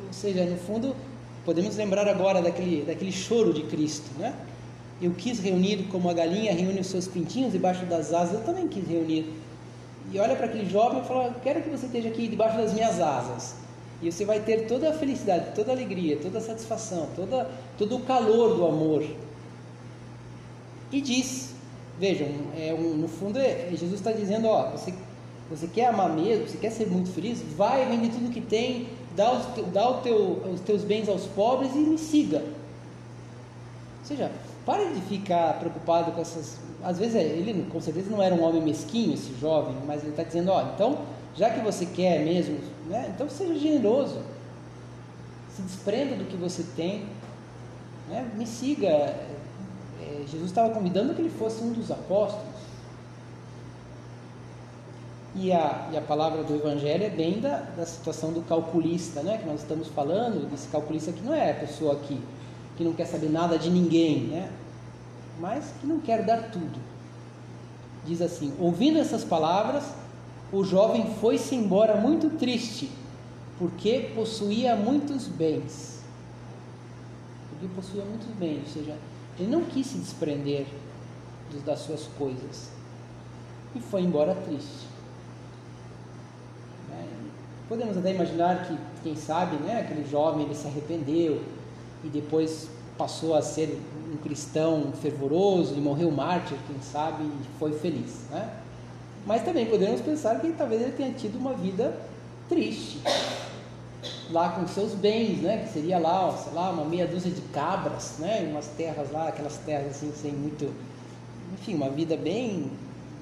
Ou 0.07 0.12
seja, 0.12 0.44
no 0.46 0.57
fundo, 0.57 0.96
podemos 1.44 1.76
lembrar 1.76 2.09
agora 2.09 2.40
daquele, 2.40 2.83
daquele 2.83 3.12
choro 3.12 3.52
de 3.52 3.64
Cristo, 3.64 4.09
né? 4.18 4.35
Eu 5.00 5.12
quis 5.12 5.38
reunir 5.38 5.85
como 5.90 6.09
a 6.09 6.14
galinha 6.14 6.54
reúne 6.54 6.81
os 6.81 6.87
seus 6.87 7.07
pintinhos 7.07 7.52
debaixo 7.52 7.85
das 7.85 8.14
asas, 8.14 8.40
eu 8.40 8.44
também 8.44 8.66
quis 8.66 8.88
reunir. 8.88 9.31
E 10.11 10.18
olha 10.18 10.35
para 10.35 10.46
aquele 10.46 10.68
jovem 10.68 11.02
e 11.02 11.04
fala: 11.04 11.37
Quero 11.42 11.62
que 11.62 11.68
você 11.68 11.85
esteja 11.85 12.09
aqui 12.09 12.28
debaixo 12.28 12.57
das 12.57 12.72
minhas 12.72 12.98
asas. 12.98 13.54
E 14.00 14.11
você 14.11 14.24
vai 14.24 14.40
ter 14.40 14.66
toda 14.66 14.88
a 14.88 14.92
felicidade, 14.94 15.54
toda 15.54 15.70
a 15.70 15.74
alegria, 15.74 16.16
toda 16.16 16.38
a 16.38 16.40
satisfação, 16.40 17.09
toda, 17.14 17.50
todo 17.76 17.96
o 17.96 18.00
calor 18.00 18.57
do 18.57 18.66
amor. 18.66 19.04
E 20.90 21.00
diz: 21.02 21.58
Vejam, 21.98 22.28
é 22.56 22.72
um, 22.72 22.96
no 22.96 23.08
fundo, 23.08 23.38
é, 23.38 23.68
Jesus 23.70 23.94
está 23.94 24.12
dizendo: 24.12 24.46
ó, 24.46 24.70
você 24.70 24.92
você 25.50 25.66
quer 25.66 25.87
amar 25.87 26.11
mesmo, 26.11 26.46
você 26.46 26.58
quer 26.58 26.70
ser 26.70 26.87
muito 26.88 27.11
feliz, 27.11 27.42
vai, 27.56 27.87
vende 27.87 28.11
tudo 28.11 28.30
que 28.30 28.40
tem, 28.40 28.88
dá, 29.16 29.32
os, 29.32 29.46
dá 29.72 29.94
teu, 29.94 30.42
os 30.52 30.61
teus 30.61 30.84
bens 30.84 31.08
aos 31.08 31.24
pobres 31.24 31.74
e 31.74 31.78
me 31.78 31.96
siga. 31.96 32.38
Ou 32.38 34.04
seja, 34.04 34.30
pare 34.66 34.92
de 34.92 35.00
ficar 35.02 35.58
preocupado 35.58 36.12
com 36.12 36.20
essas. 36.20 36.58
Às 36.82 36.98
vezes 36.98 37.14
ele 37.14 37.66
com 37.70 37.80
certeza 37.80 38.11
não 38.11 38.22
era 38.22 38.34
um 38.34 38.42
homem 38.42 38.61
mesquinho, 38.62 39.14
esse 39.14 39.32
jovem, 39.40 39.74
mas 39.87 40.02
ele 40.02 40.11
está 40.11 40.22
dizendo, 40.22 40.50
ó, 40.50 40.62
então, 40.74 40.98
já 41.34 41.48
que 41.48 41.61
você 41.61 41.87
quer 41.87 42.22
mesmo, 42.22 42.58
né, 42.87 43.11
então 43.14 43.28
seja 43.28 43.54
generoso. 43.58 44.20
Se 45.56 45.62
desprenda 45.62 46.14
do 46.14 46.26
que 46.26 46.37
você 46.37 46.62
tem. 46.76 47.06
Né, 48.08 48.30
me 48.37 48.46
siga. 48.46 49.16
Jesus 50.26 50.46
estava 50.46 50.72
convidando 50.72 51.14
que 51.14 51.20
ele 51.20 51.31
fosse 51.31 51.62
um 51.62 51.72
dos 51.72 51.90
apóstolos. 51.90 52.59
E 55.35 55.52
a, 55.52 55.88
e 55.92 55.96
a 55.96 56.00
palavra 56.00 56.42
do 56.42 56.54
Evangelho 56.54 57.04
é 57.04 57.11
bem 57.11 57.40
da, 57.40 57.59
da 57.76 57.87
situação 57.87 58.33
do 58.33 58.42
calculista, 58.42 59.22
né? 59.22 59.38
que 59.38 59.46
nós 59.46 59.61
estamos 59.61 59.88
falando. 59.88 60.52
Esse 60.52 60.68
calculista 60.68 61.12
que 61.12 61.22
não 61.22 61.35
é 61.35 61.52
a 61.52 61.54
pessoa 61.54 61.96
que, 61.96 62.20
que 62.76 62.83
não 62.83 62.92
quer 62.92 63.07
saber 63.07 63.31
nada 63.31 63.59
de 63.59 63.70
ninguém, 63.70 64.24
né? 64.24 64.50
mas 65.38 65.72
que 65.81 65.87
não 65.87 66.00
quer 66.00 66.24
dar 66.24 66.50
tudo. 66.50 66.78
Diz 68.04 68.20
assim: 68.20 68.52
ouvindo 68.59 68.98
essas 68.98 69.22
palavras, 69.22 69.85
o 70.52 70.64
jovem 70.64 71.14
foi-se 71.20 71.54
embora 71.54 71.96
muito 71.96 72.31
triste, 72.31 72.90
porque 73.59 74.11
possuía 74.14 74.74
muitos 74.74 75.26
bens. 75.26 76.02
Porque 77.50 77.66
possuía 77.74 78.04
muitos 78.04 78.28
bens, 78.28 78.62
ou 78.66 78.72
seja, 78.72 78.96
ele 79.38 79.51
não 79.51 79.64
quis 79.64 79.87
se 79.87 79.98
desprender 79.98 80.66
das 81.64 81.81
suas 81.81 82.07
coisas 82.18 82.70
e 83.74 83.81
foi 83.81 84.03
embora 84.03 84.35
triste. 84.35 84.88
Podemos 87.68 87.98
até 87.98 88.14
imaginar 88.14 88.66
que, 88.66 88.79
quem 89.03 89.14
sabe, 89.14 89.57
né, 89.57 89.81
aquele 89.81 90.09
jovem 90.09 90.46
ele 90.46 90.55
se 90.55 90.66
arrependeu 90.66 91.42
e 92.03 92.09
depois 92.09 92.66
passou 92.96 93.35
a 93.35 93.42
ser 93.42 93.79
um 94.11 94.16
cristão 94.16 94.90
fervoroso 95.03 95.74
e 95.77 95.81
morreu 95.81 96.11
mártir, 96.11 96.57
quem 96.66 96.81
sabe, 96.81 97.24
e 97.24 97.59
foi 97.59 97.72
feliz. 97.72 98.22
Né? 98.31 98.51
Mas 99.27 99.44
também 99.44 99.66
podemos 99.66 100.01
pensar 100.01 100.40
que 100.40 100.51
talvez 100.53 100.81
ele 100.81 100.92
tenha 100.92 101.12
tido 101.12 101.38
uma 101.38 101.53
vida 101.53 101.94
triste, 102.48 103.03
lá 104.31 104.51
com 104.51 104.67
seus 104.67 104.93
bens, 104.95 105.41
né? 105.41 105.64
que 105.64 105.73
seria 105.73 105.99
lá, 105.99 106.37
sei 106.37 106.53
lá, 106.53 106.71
uma 106.71 106.85
meia 106.85 107.07
dúzia 107.07 107.31
de 107.31 107.41
cabras, 107.53 108.17
né? 108.19 108.47
umas 108.51 108.67
terras 108.69 109.11
lá, 109.11 109.29
aquelas 109.29 109.57
terras 109.59 109.97
assim, 109.97 110.12
sem 110.14 110.33
muito. 110.33 110.73
Enfim, 111.55 111.75
uma 111.75 111.88
vida 111.88 112.17
bem, 112.17 112.71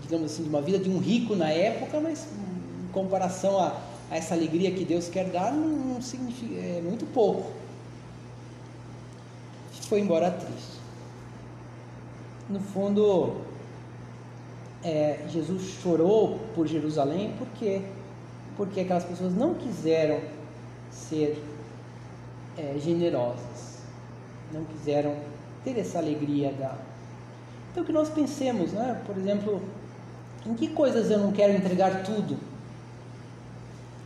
digamos 0.02 0.32
assim, 0.32 0.48
uma 0.48 0.60
vida 0.60 0.78
de 0.78 0.90
um 0.90 0.98
rico 0.98 1.36
na 1.36 1.48
época, 1.50 2.00
mas 2.00 2.26
em 2.84 2.92
comparação 2.92 3.58
a 3.58 3.76
essa 4.10 4.34
alegria 4.34 4.70
que 4.72 4.84
Deus 4.84 5.08
quer 5.08 5.26
dar 5.26 5.52
não, 5.52 6.00
significa, 6.00 6.54
é 6.54 6.80
muito 6.82 7.04
pouco. 7.12 7.50
Foi 9.82 10.00
embora 10.00 10.30
triste. 10.32 10.76
No 12.48 12.58
fundo, 12.58 13.36
é, 14.82 15.20
Jesus 15.28 15.62
chorou 15.82 16.40
por 16.54 16.66
Jerusalém 16.66 17.32
porque 17.38 17.82
porque 18.56 18.80
aquelas 18.80 19.04
pessoas 19.04 19.34
não 19.34 19.54
quiseram 19.54 20.18
ser 20.96 21.42
é, 22.56 22.76
generosas, 22.78 23.78
não 24.52 24.64
quiseram 24.64 25.14
ter 25.64 25.78
essa 25.78 25.98
alegria 25.98 26.52
da. 26.52 26.74
Então 27.70 27.84
que 27.84 27.92
nós 27.92 28.08
pensemos, 28.08 28.72
né? 28.72 29.00
Por 29.06 29.16
exemplo, 29.16 29.62
em 30.46 30.54
que 30.54 30.68
coisas 30.68 31.10
eu 31.10 31.18
não 31.18 31.32
quero 31.32 31.52
entregar 31.52 32.02
tudo? 32.02 32.36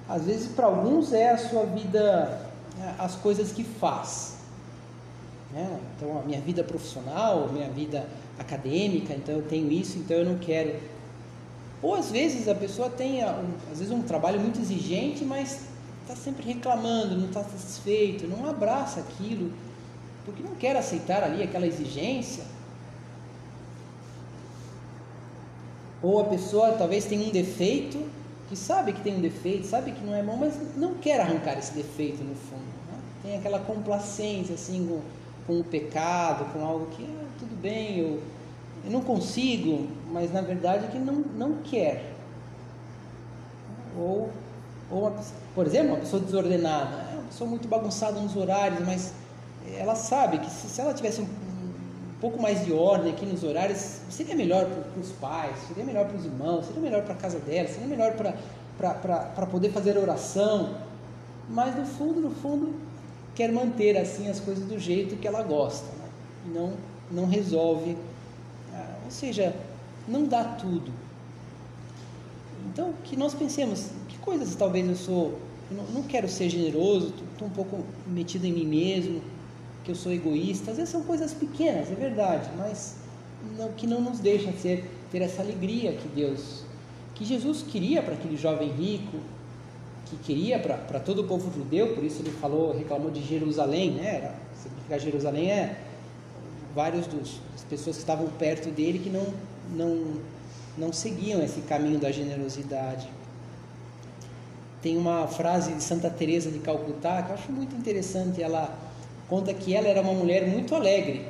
Às 0.08 0.24
vezes, 0.24 0.48
para 0.48 0.66
alguns, 0.66 1.12
é 1.12 1.30
a 1.30 1.38
sua 1.38 1.64
vida, 1.66 2.50
né, 2.76 2.96
as 2.98 3.14
coisas 3.14 3.52
que 3.52 3.62
faz. 3.62 4.38
Né? 5.52 5.78
Então, 5.96 6.18
a 6.18 6.22
minha 6.22 6.40
vida 6.40 6.64
profissional, 6.64 7.48
minha 7.52 7.68
vida 7.68 8.08
acadêmica, 8.38 9.14
então 9.14 9.36
eu 9.36 9.42
tenho 9.42 9.70
isso, 9.70 9.98
então 9.98 10.16
eu 10.16 10.24
não 10.24 10.38
quero. 10.38 10.74
Ou 11.80 11.94
às 11.94 12.10
vezes 12.10 12.48
a 12.48 12.54
pessoa 12.54 12.90
tem, 12.90 13.22
às 13.22 13.78
vezes, 13.78 13.90
um 13.90 14.02
trabalho 14.02 14.40
muito 14.40 14.60
exigente, 14.60 15.24
mas 15.24 15.60
está 16.02 16.16
sempre 16.16 16.44
reclamando, 16.44 17.16
não 17.16 17.26
está 17.26 17.42
satisfeito, 17.42 18.26
não 18.26 18.48
abraça 18.48 19.00
aquilo, 19.00 19.52
porque 20.24 20.42
não 20.42 20.54
quer 20.54 20.76
aceitar 20.76 21.22
ali 21.22 21.42
aquela 21.42 21.66
exigência. 21.66 22.44
Ou 26.02 26.20
a 26.20 26.24
pessoa 26.24 26.72
talvez 26.72 27.04
tenha 27.04 27.26
um 27.26 27.30
defeito 27.30 27.98
que 28.48 28.56
sabe 28.56 28.92
que 28.92 29.00
tem 29.00 29.16
um 29.16 29.20
defeito, 29.20 29.66
sabe 29.66 29.92
que 29.92 30.04
não 30.04 30.14
é 30.14 30.22
bom, 30.22 30.36
mas 30.36 30.58
não 30.76 30.94
quer 30.94 31.20
arrancar 31.20 31.56
esse 31.56 31.72
defeito 31.72 32.24
no 32.24 32.34
fundo. 32.34 32.62
Né? 32.90 32.98
Tem 33.22 33.36
aquela 33.36 33.60
complacência 33.60 34.56
assim 34.56 34.86
com, 34.88 35.00
com 35.46 35.60
o 35.60 35.64
pecado, 35.64 36.52
com 36.52 36.64
algo 36.64 36.86
que 36.86 37.04
ah, 37.04 37.26
tudo 37.38 37.54
bem, 37.60 37.98
eu, 38.00 38.20
eu 38.84 38.90
não 38.90 39.02
consigo, 39.02 39.86
mas 40.10 40.32
na 40.32 40.40
verdade 40.40 40.86
é 40.86 40.88
que 40.88 40.98
não, 40.98 41.14
não 41.14 41.58
quer. 41.62 42.12
Ou, 43.96 44.30
ou 44.90 45.02
uma, 45.02 45.12
por 45.54 45.66
exemplo, 45.66 45.88
uma 45.90 45.98
pessoa 45.98 46.22
desordenada, 46.22 46.96
é 47.12 47.14
uma 47.14 47.24
pessoa 47.24 47.48
muito 47.48 47.68
bagunçada 47.68 48.20
nos 48.20 48.36
horários, 48.36 48.80
mas 48.84 49.12
ela 49.76 49.94
sabe 49.94 50.38
que 50.38 50.50
se, 50.50 50.68
se 50.68 50.80
ela 50.80 50.92
tivesse 50.92 51.20
um, 51.20 51.24
um 51.24 52.20
pouco 52.20 52.40
mais 52.40 52.64
de 52.64 52.72
ordem 52.72 53.12
aqui 53.12 53.24
nos 53.24 53.44
horários, 53.44 54.00
seria 54.10 54.34
melhor 54.34 54.66
para 54.66 55.00
os 55.00 55.12
pais, 55.12 55.56
seria 55.68 55.84
melhor 55.84 56.06
para 56.06 56.16
os 56.16 56.24
irmãos, 56.24 56.66
seria 56.66 56.82
melhor 56.82 57.02
para 57.02 57.14
a 57.14 57.16
casa 57.16 57.38
dela, 57.38 57.68
seria 57.68 57.86
melhor 57.86 58.14
para 58.14 59.46
poder 59.46 59.70
fazer 59.70 59.96
oração. 59.96 60.74
Mas 61.48 61.76
no 61.76 61.84
fundo, 61.84 62.20
no 62.20 62.30
fundo, 62.30 62.74
quer 63.34 63.52
manter 63.52 63.96
assim 63.96 64.28
as 64.28 64.40
coisas 64.40 64.64
do 64.64 64.78
jeito 64.78 65.16
que 65.16 65.26
ela 65.26 65.42
gosta, 65.42 65.86
né? 65.98 66.08
não, 66.46 66.72
não 67.10 67.26
resolve, 67.26 67.96
ah, 68.74 68.96
ou 69.04 69.10
seja, 69.10 69.54
não 70.06 70.26
dá 70.26 70.44
tudo. 70.44 70.92
Então, 72.68 72.92
que 73.04 73.16
nós 73.16 73.34
pensemos, 73.34 73.90
que 74.08 74.18
coisas 74.18 74.54
talvez 74.54 74.88
eu 74.88 74.96
sou, 74.96 75.38
eu 75.70 75.76
não, 75.76 75.84
não 75.86 76.02
quero 76.02 76.28
ser 76.28 76.48
generoso, 76.48 77.12
estou 77.32 77.48
um 77.48 77.50
pouco 77.50 77.84
metido 78.06 78.44
em 78.44 78.52
mim 78.52 78.66
mesmo, 78.66 79.20
que 79.84 79.90
eu 79.90 79.94
sou 79.94 80.12
egoísta. 80.12 80.70
Às 80.70 80.76
vezes 80.76 80.90
são 80.90 81.02
coisas 81.02 81.32
pequenas, 81.32 81.90
é 81.90 81.94
verdade, 81.94 82.48
mas 82.56 82.96
não, 83.56 83.72
que 83.72 83.86
não 83.86 84.00
nos 84.00 84.20
deixam 84.20 84.52
ser, 84.54 84.84
ter 85.10 85.22
essa 85.22 85.42
alegria 85.42 85.92
que 85.92 86.08
Deus, 86.08 86.64
que 87.14 87.24
Jesus 87.24 87.62
queria 87.62 88.02
para 88.02 88.14
aquele 88.14 88.36
jovem 88.36 88.70
rico, 88.70 89.18
que 90.06 90.16
queria 90.16 90.58
para 90.58 90.98
todo 91.00 91.22
o 91.22 91.24
povo 91.24 91.52
judeu, 91.56 91.94
por 91.94 92.02
isso 92.02 92.20
ele 92.20 92.32
falou, 92.32 92.76
reclamou 92.76 93.10
de 93.10 93.22
Jerusalém, 93.22 93.92
né? 93.92 94.16
Era, 94.16 94.34
significar 94.60 94.98
Jerusalém 94.98 95.50
é 95.50 95.80
vários 96.74 97.06
dos 97.06 97.40
das 97.52 97.64
pessoas 97.64 97.96
que 97.96 98.02
estavam 98.02 98.26
perto 98.28 98.70
dele 98.70 98.98
que 98.98 99.10
não 99.10 99.26
não 99.74 100.14
não 100.80 100.92
seguiam 100.92 101.42
esse 101.42 101.60
caminho 101.60 101.98
da 101.98 102.10
generosidade. 102.10 103.06
Tem 104.82 104.96
uma 104.96 105.28
frase 105.28 105.74
de 105.74 105.82
Santa 105.82 106.08
Teresa 106.08 106.50
de 106.50 106.58
Calcutá 106.58 107.22
que 107.22 107.30
eu 107.30 107.34
acho 107.34 107.52
muito 107.52 107.76
interessante, 107.76 108.42
ela 108.42 108.74
conta 109.28 109.52
que 109.52 109.74
ela 109.74 109.86
era 109.86 110.00
uma 110.00 110.14
mulher 110.14 110.48
muito 110.48 110.74
alegre, 110.74 111.28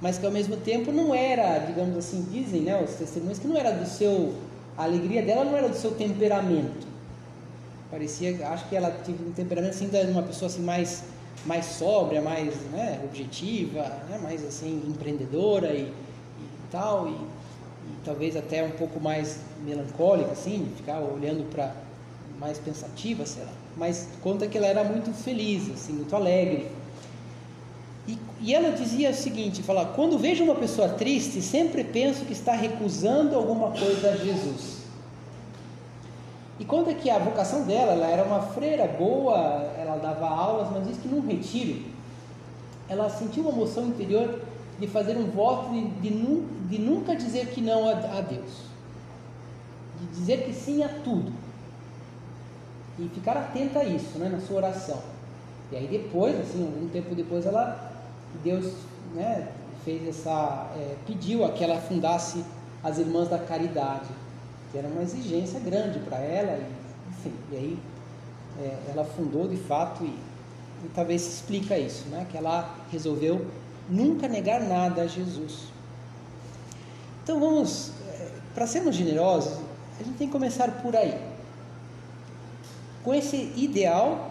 mas 0.00 0.18
que 0.18 0.26
ao 0.26 0.32
mesmo 0.32 0.56
tempo 0.56 0.90
não 0.90 1.14
era, 1.14 1.58
digamos 1.60 1.96
assim, 1.96 2.26
dizem 2.30 2.62
né, 2.62 2.82
os 2.82 2.96
testemunhos, 2.96 3.38
que 3.38 3.46
não 3.46 3.56
era 3.56 3.70
do 3.70 3.86
seu, 3.86 4.34
a 4.76 4.82
alegria 4.82 5.22
dela 5.22 5.44
não 5.44 5.56
era 5.56 5.68
do 5.68 5.76
seu 5.76 5.92
temperamento. 5.92 6.86
Parecia, 7.90 8.46
acho 8.48 8.68
que 8.68 8.76
ela 8.76 8.90
tinha 9.04 9.16
um 9.16 9.32
temperamento 9.32 9.70
assim 9.70 9.88
de 9.88 9.96
uma 10.10 10.22
pessoa 10.22 10.50
assim 10.50 10.62
mais, 10.62 11.04
mais 11.46 11.64
sóbria, 11.64 12.20
mais 12.20 12.52
né, 12.72 13.00
objetiva, 13.04 13.82
né, 14.10 14.18
mais 14.20 14.44
assim 14.44 14.82
empreendedora 14.86 15.72
e, 15.72 15.82
e 15.82 15.92
tal, 16.70 17.08
e, 17.08 17.16
talvez 18.04 18.36
até 18.36 18.62
um 18.64 18.70
pouco 18.70 19.00
mais 19.00 19.40
melancólica, 19.64 20.32
assim, 20.32 20.70
ficar 20.76 21.00
olhando 21.00 21.48
para 21.50 21.74
mais 22.38 22.58
pensativa, 22.58 23.26
sei 23.26 23.44
lá 23.44 23.52
mas 23.78 24.08
conta 24.22 24.46
que 24.48 24.58
ela 24.58 24.66
era 24.66 24.84
muito 24.84 25.12
feliz, 25.12 25.70
assim, 25.70 25.92
muito 25.92 26.14
alegre. 26.14 26.68
E, 28.08 28.18
e 28.40 28.54
ela 28.54 28.72
dizia 28.72 29.10
o 29.10 29.14
seguinte, 29.14 29.62
fala, 29.62 29.86
quando 29.94 30.18
vejo 30.18 30.42
uma 30.42 30.56
pessoa 30.56 30.88
triste, 30.88 31.40
sempre 31.40 31.84
penso 31.84 32.24
que 32.24 32.32
está 32.32 32.52
recusando 32.52 33.36
alguma 33.36 33.70
coisa 33.70 34.10
a 34.10 34.16
Jesus. 34.16 34.78
E 36.58 36.64
conta 36.64 36.92
que 36.92 37.08
a 37.08 37.18
vocação 37.18 37.62
dela, 37.62 37.92
ela 37.92 38.08
era 38.08 38.24
uma 38.24 38.42
freira 38.42 38.88
boa, 38.88 39.36
ela 39.78 39.96
dava 39.96 40.26
aulas, 40.26 40.68
mas 40.72 40.88
diz 40.88 40.98
que 40.98 41.06
num 41.06 41.24
retiro, 41.24 41.84
ela 42.88 43.08
sentiu 43.08 43.44
uma 43.44 43.52
emoção 43.52 43.86
interior 43.86 44.40
de 44.80 44.88
fazer 44.88 45.16
um 45.16 45.30
voto 45.30 45.70
de, 45.70 45.86
de, 46.00 46.10
de 46.68 46.78
nunca 46.78 47.16
dizer 47.16 47.48
que 47.48 47.60
não 47.60 47.88
a, 47.88 48.20
Deus, 48.20 48.50
de 50.00 50.06
dizer 50.18 50.44
que 50.44 50.52
sim 50.52 50.82
a 50.82 50.88
tudo 50.88 51.32
e 52.98 53.08
ficar 53.08 53.36
atenta 53.36 53.80
a 53.80 53.84
isso, 53.84 54.18
né, 54.18 54.28
na 54.28 54.40
sua 54.40 54.58
oração. 54.58 55.00
E 55.72 55.76
aí 55.76 55.86
depois, 55.86 56.38
assim, 56.38 56.64
algum 56.64 56.88
tempo 56.88 57.14
depois, 57.14 57.46
ela 57.46 57.92
Deus, 58.42 58.72
né, 59.14 59.48
fez 59.84 60.06
essa 60.06 60.70
é, 60.76 60.96
pediu 61.06 61.44
a 61.44 61.52
que 61.52 61.64
ela 61.64 61.80
fundasse 61.80 62.44
as 62.82 62.98
Irmãs 62.98 63.28
da 63.28 63.38
Caridade. 63.38 64.08
que 64.70 64.76
era 64.78 64.86
uma 64.86 65.02
exigência 65.02 65.58
grande 65.60 65.98
para 66.00 66.18
ela, 66.18 66.58
e, 66.58 67.10
enfim, 67.10 67.32
e 67.50 67.56
aí 67.56 67.78
é, 68.60 68.90
ela 68.90 69.04
fundou 69.04 69.48
de 69.48 69.56
fato 69.56 70.04
e, 70.04 70.08
e 70.84 70.88
talvez 70.94 71.22
se 71.22 71.30
explica 71.36 71.78
isso, 71.78 72.06
né? 72.08 72.26
que 72.30 72.36
ela 72.36 72.74
resolveu 72.90 73.46
nunca 73.88 74.28
negar 74.28 74.60
nada 74.60 75.02
a 75.02 75.06
Jesus. 75.06 75.68
Então 77.28 77.38
vamos, 77.38 77.90
é, 78.08 78.30
para 78.54 78.66
sermos 78.66 78.96
generosos, 78.96 79.52
a 80.00 80.02
gente 80.02 80.16
tem 80.16 80.28
que 80.28 80.32
começar 80.32 80.80
por 80.80 80.96
aí, 80.96 81.14
com 83.04 83.12
esse 83.12 83.52
ideal 83.54 84.30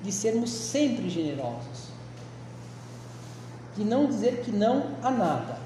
de 0.00 0.12
sermos 0.12 0.50
sempre 0.50 1.10
generosos, 1.10 1.88
de 3.76 3.82
não 3.82 4.06
dizer 4.06 4.44
que 4.44 4.52
não 4.52 4.92
a 5.02 5.10
nada, 5.10 5.58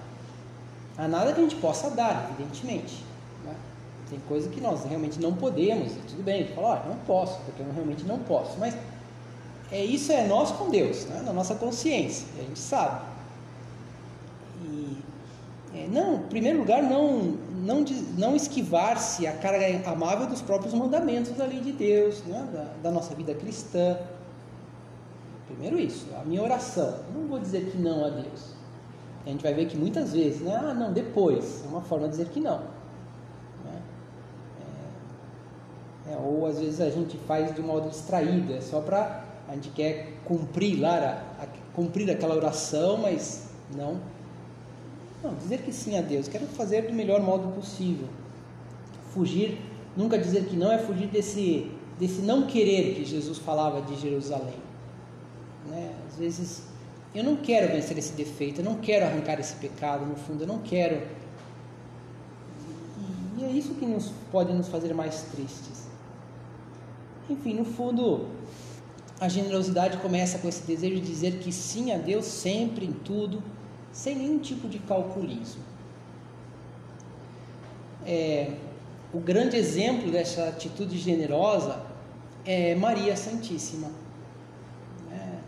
a 0.96 1.06
nada 1.06 1.34
que 1.34 1.40
a 1.40 1.42
gente 1.42 1.56
possa 1.56 1.90
dar, 1.90 2.30
evidentemente. 2.30 3.04
Né? 3.44 3.54
Tem 4.08 4.18
coisa 4.20 4.48
que 4.48 4.58
nós 4.58 4.82
realmente 4.82 5.20
não 5.20 5.34
podemos, 5.34 5.92
e 5.92 6.00
tudo 6.08 6.22
bem, 6.22 6.36
a 6.36 6.46
gente 6.46 6.54
fala, 6.54 6.82
oh, 6.82 6.88
não 6.88 6.96
posso, 7.00 7.38
porque 7.40 7.60
eu 7.60 7.70
realmente 7.74 8.04
não 8.04 8.20
posso, 8.20 8.58
mas 8.58 8.74
é, 9.70 9.84
isso 9.84 10.10
é 10.12 10.26
nós 10.26 10.50
com 10.52 10.70
Deus, 10.70 11.04
né? 11.04 11.20
na 11.26 11.32
nossa 11.34 11.54
consciência, 11.56 12.26
a 12.38 12.40
gente 12.40 12.58
sabe. 12.58 13.02
E, 14.64 15.09
é, 15.74 15.87
não, 15.87 16.16
em 16.16 16.28
primeiro 16.28 16.59
lugar, 16.59 16.83
não, 16.83 17.37
não, 17.62 17.85
não 18.18 18.35
esquivar-se 18.35 19.26
a 19.26 19.33
carga 19.33 19.88
amável 19.88 20.26
dos 20.26 20.42
próprios 20.42 20.74
mandamentos 20.74 21.33
da 21.37 21.44
lei 21.44 21.61
de 21.61 21.72
Deus, 21.72 22.22
né? 22.24 22.48
da, 22.52 22.64
da 22.83 22.90
nossa 22.90 23.14
vida 23.14 23.35
cristã. 23.35 23.96
Primeiro 25.46 25.78
isso, 25.78 26.06
a 26.20 26.24
minha 26.24 26.42
oração. 26.42 27.00
Não 27.14 27.26
vou 27.28 27.38
dizer 27.38 27.70
que 27.70 27.78
não 27.78 28.04
a 28.04 28.09
Deus. 28.09 28.54
A 29.24 29.28
gente 29.28 29.42
vai 29.42 29.52
ver 29.52 29.66
que 29.66 29.76
muitas 29.76 30.12
vezes, 30.12 30.40
né? 30.40 30.56
Ah, 30.56 30.74
não, 30.74 30.92
depois. 30.92 31.62
É 31.64 31.68
uma 31.68 31.83
forma 31.83 32.06
de 32.06 32.12
dizer 32.12 32.28
que 32.28 32.40
não. 32.40 32.59
Né? 33.64 33.83
É, 36.09 36.12
é, 36.12 36.16
ou 36.16 36.46
às 36.46 36.59
vezes 36.59 36.80
a 36.80 36.90
gente 36.90 37.16
faz 37.18 37.54
de 37.54 37.61
modo 37.61 37.88
distraído, 37.90 38.54
é 38.54 38.61
só 38.61 38.80
para 38.80 39.24
a 39.48 39.54
gente 39.54 39.68
quer 39.70 40.14
cumprir 40.24 40.80
lá, 40.80 41.22
a, 41.38 41.46
cumprir 41.74 42.11
aquela 42.11 42.35
oração, 42.35 42.96
mas 42.96 43.48
não. 43.76 44.00
Não, 45.22 45.35
dizer 45.35 45.62
que 45.62 45.72
sim 45.72 45.98
a 45.98 46.02
Deus. 46.02 46.28
Quero 46.28 46.46
fazer 46.46 46.83
do 46.83 46.92
melhor 46.92 47.20
modo 47.20 47.52
possível. 47.54 48.09
Fugir, 49.12 49.59
nunca 49.96 50.18
dizer 50.18 50.46
que 50.46 50.56
não 50.56 50.70
é 50.72 50.78
fugir 50.78 51.09
desse, 51.09 51.70
desse 51.98 52.22
não 52.22 52.46
querer 52.46 52.94
que 52.94 53.04
Jesus 53.04 53.38
falava 53.38 53.83
de 53.83 54.00
Jerusalém. 54.00 54.54
Né? 55.68 55.92
Às 56.09 56.16
vezes, 56.16 56.62
eu 57.14 57.24
não 57.24 57.37
quero 57.37 57.72
vencer 57.72 57.98
esse 57.98 58.12
defeito, 58.12 58.61
eu 58.61 58.64
não 58.64 58.76
quero 58.76 59.04
arrancar 59.04 59.38
esse 59.40 59.54
pecado, 59.56 60.06
no 60.06 60.16
fundo, 60.16 60.44
eu 60.44 60.46
não 60.46 60.59
quero. 60.61 61.02
E 63.37 63.44
é 63.44 63.50
isso 63.50 63.74
que 63.74 63.87
nos, 63.87 64.12
pode 64.30 64.52
nos 64.52 64.68
fazer 64.68 64.94
mais 64.94 65.22
tristes. 65.22 65.88
Enfim, 67.28 67.54
no 67.54 67.64
fundo, 67.64 68.26
a 69.20 69.28
generosidade 69.28 69.98
começa 69.98 70.38
com 70.38 70.48
esse 70.48 70.62
desejo 70.62 70.96
de 70.96 71.00
dizer 71.02 71.38
que 71.40 71.52
sim 71.52 71.92
a 71.92 71.98
Deus 71.98 72.24
sempre 72.24 72.87
em 72.87 72.92
tudo, 72.92 73.42
sem 73.92 74.16
nenhum 74.16 74.38
tipo 74.38 74.68
de 74.68 74.79
calculismo. 74.79 75.62
É, 78.07 78.53
o 79.12 79.20
grande 79.20 79.57
exemplo 79.57 80.11
dessa 80.11 80.48
atitude 80.48 80.96
generosa 80.96 81.83
é 82.44 82.74
Maria 82.74 83.16
Santíssima 83.16 83.90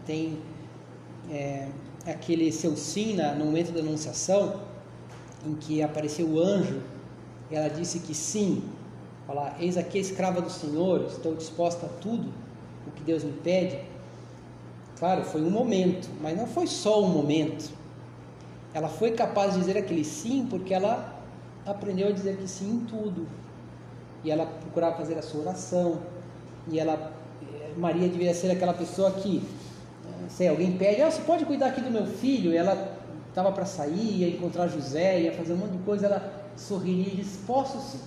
tem 0.06 0.38
é, 1.30 1.68
aquele 2.06 2.50
seu 2.52 2.76
sim 2.76 3.14
na, 3.14 3.34
no 3.34 3.44
momento 3.46 3.72
da 3.72 3.80
anunciação, 3.80 4.60
em 5.46 5.54
que 5.54 5.82
apareceu 5.82 6.26
o 6.26 6.40
anjo, 6.40 6.80
e 7.50 7.56
ela 7.56 7.68
disse 7.68 8.00
que 8.00 8.14
sim, 8.14 8.62
falar, 9.26 9.56
eis 9.60 9.76
aqui 9.76 9.98
a 9.98 10.00
escrava 10.00 10.40
do 10.40 10.50
Senhor, 10.50 11.06
estou 11.06 11.34
disposta 11.34 11.86
a 11.86 11.88
tudo 11.88 12.32
o 12.86 12.90
que 12.90 13.02
Deus 13.02 13.24
me 13.24 13.32
pede. 13.32 13.78
Claro, 14.98 15.24
foi 15.24 15.42
um 15.42 15.50
momento, 15.50 16.08
mas 16.20 16.36
não 16.36 16.46
foi 16.46 16.66
só 16.66 17.02
um 17.02 17.08
momento. 17.08 17.70
Ela 18.74 18.88
foi 18.88 19.12
capaz 19.12 19.54
de 19.54 19.60
dizer 19.60 19.76
aquele 19.76 20.04
sim 20.04 20.46
porque 20.48 20.72
ela 20.72 21.20
aprendeu 21.66 22.08
a 22.08 22.12
dizer 22.12 22.36
que 22.36 22.48
sim 22.48 22.70
em 22.70 22.80
tudo. 22.86 23.26
E 24.24 24.30
ela 24.30 24.46
procurava 24.46 24.96
fazer 24.96 25.18
a 25.18 25.22
sua 25.22 25.42
oração. 25.42 26.00
E 26.68 26.78
ela, 26.78 27.12
Maria 27.76 28.08
devia 28.08 28.32
ser 28.32 28.50
aquela 28.50 28.72
pessoa 28.72 29.10
que 29.12 29.42
sei, 30.28 30.48
alguém 30.48 30.76
pede, 30.76 31.02
ah, 31.02 31.10
você 31.10 31.22
pode 31.22 31.44
cuidar 31.44 31.66
aqui 31.66 31.80
do 31.80 31.90
meu 31.90 32.06
filho? 32.06 32.52
E 32.52 32.56
ela 32.56 32.96
estava 33.28 33.52
para 33.52 33.64
sair, 33.64 34.20
ia 34.20 34.28
encontrar 34.28 34.68
José, 34.68 35.20
ia 35.20 35.32
fazer 35.32 35.52
um 35.52 35.56
monte 35.56 35.72
de 35.72 35.78
coisa, 35.78 36.06
ela 36.06 36.32
sorriria 36.56 37.12
e 37.12 37.16
disse, 37.16 37.38
posso 37.46 37.78
sim. 37.78 38.00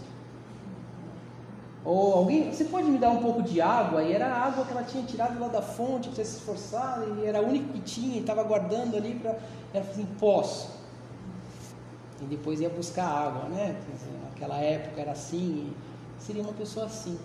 Ou 1.86 2.13
alguém, 2.13 2.52
você 2.52 2.65
pode 2.65 2.88
me 2.88 2.98
dar 2.98 3.12
um 3.12 3.21
pouco 3.21 3.43
de 3.43 3.62
água? 3.62 4.04
E 4.04 4.12
era 4.12 4.26
a 4.28 4.48
água 4.48 4.65
que 4.65 4.71
ela 4.71 4.84
tinha 4.84 5.04
tirado 5.04 5.39
lá 5.39 5.48
da 5.48 5.62
fonte, 5.62 6.10
tinha 6.10 6.26
se 6.26 6.38
esforçado, 6.38 7.19
e 7.19 7.26
era 7.26 7.41
o 7.41 7.48
único 7.48 7.71
que 7.74 7.80
tinha, 7.82 8.17
e 8.17 8.21
estava 8.21 8.43
guardando 8.43 8.98
ali 8.98 9.13
para. 9.13 9.38
Ela 9.74 9.84
falou 9.84 9.91
assim: 9.91 10.08
posso. 10.19 10.71
E 12.21 12.26
depois 12.26 12.60
ia 12.60 12.69
buscar 12.69 13.06
água, 13.06 13.50
né? 13.50 13.80
naquela 14.24 14.58
época 14.58 15.00
era 15.00 15.12
assim, 15.12 15.71
seria 16.17 16.41
uma 16.41 16.54
pessoa 16.54 16.88
assim. 16.88 17.19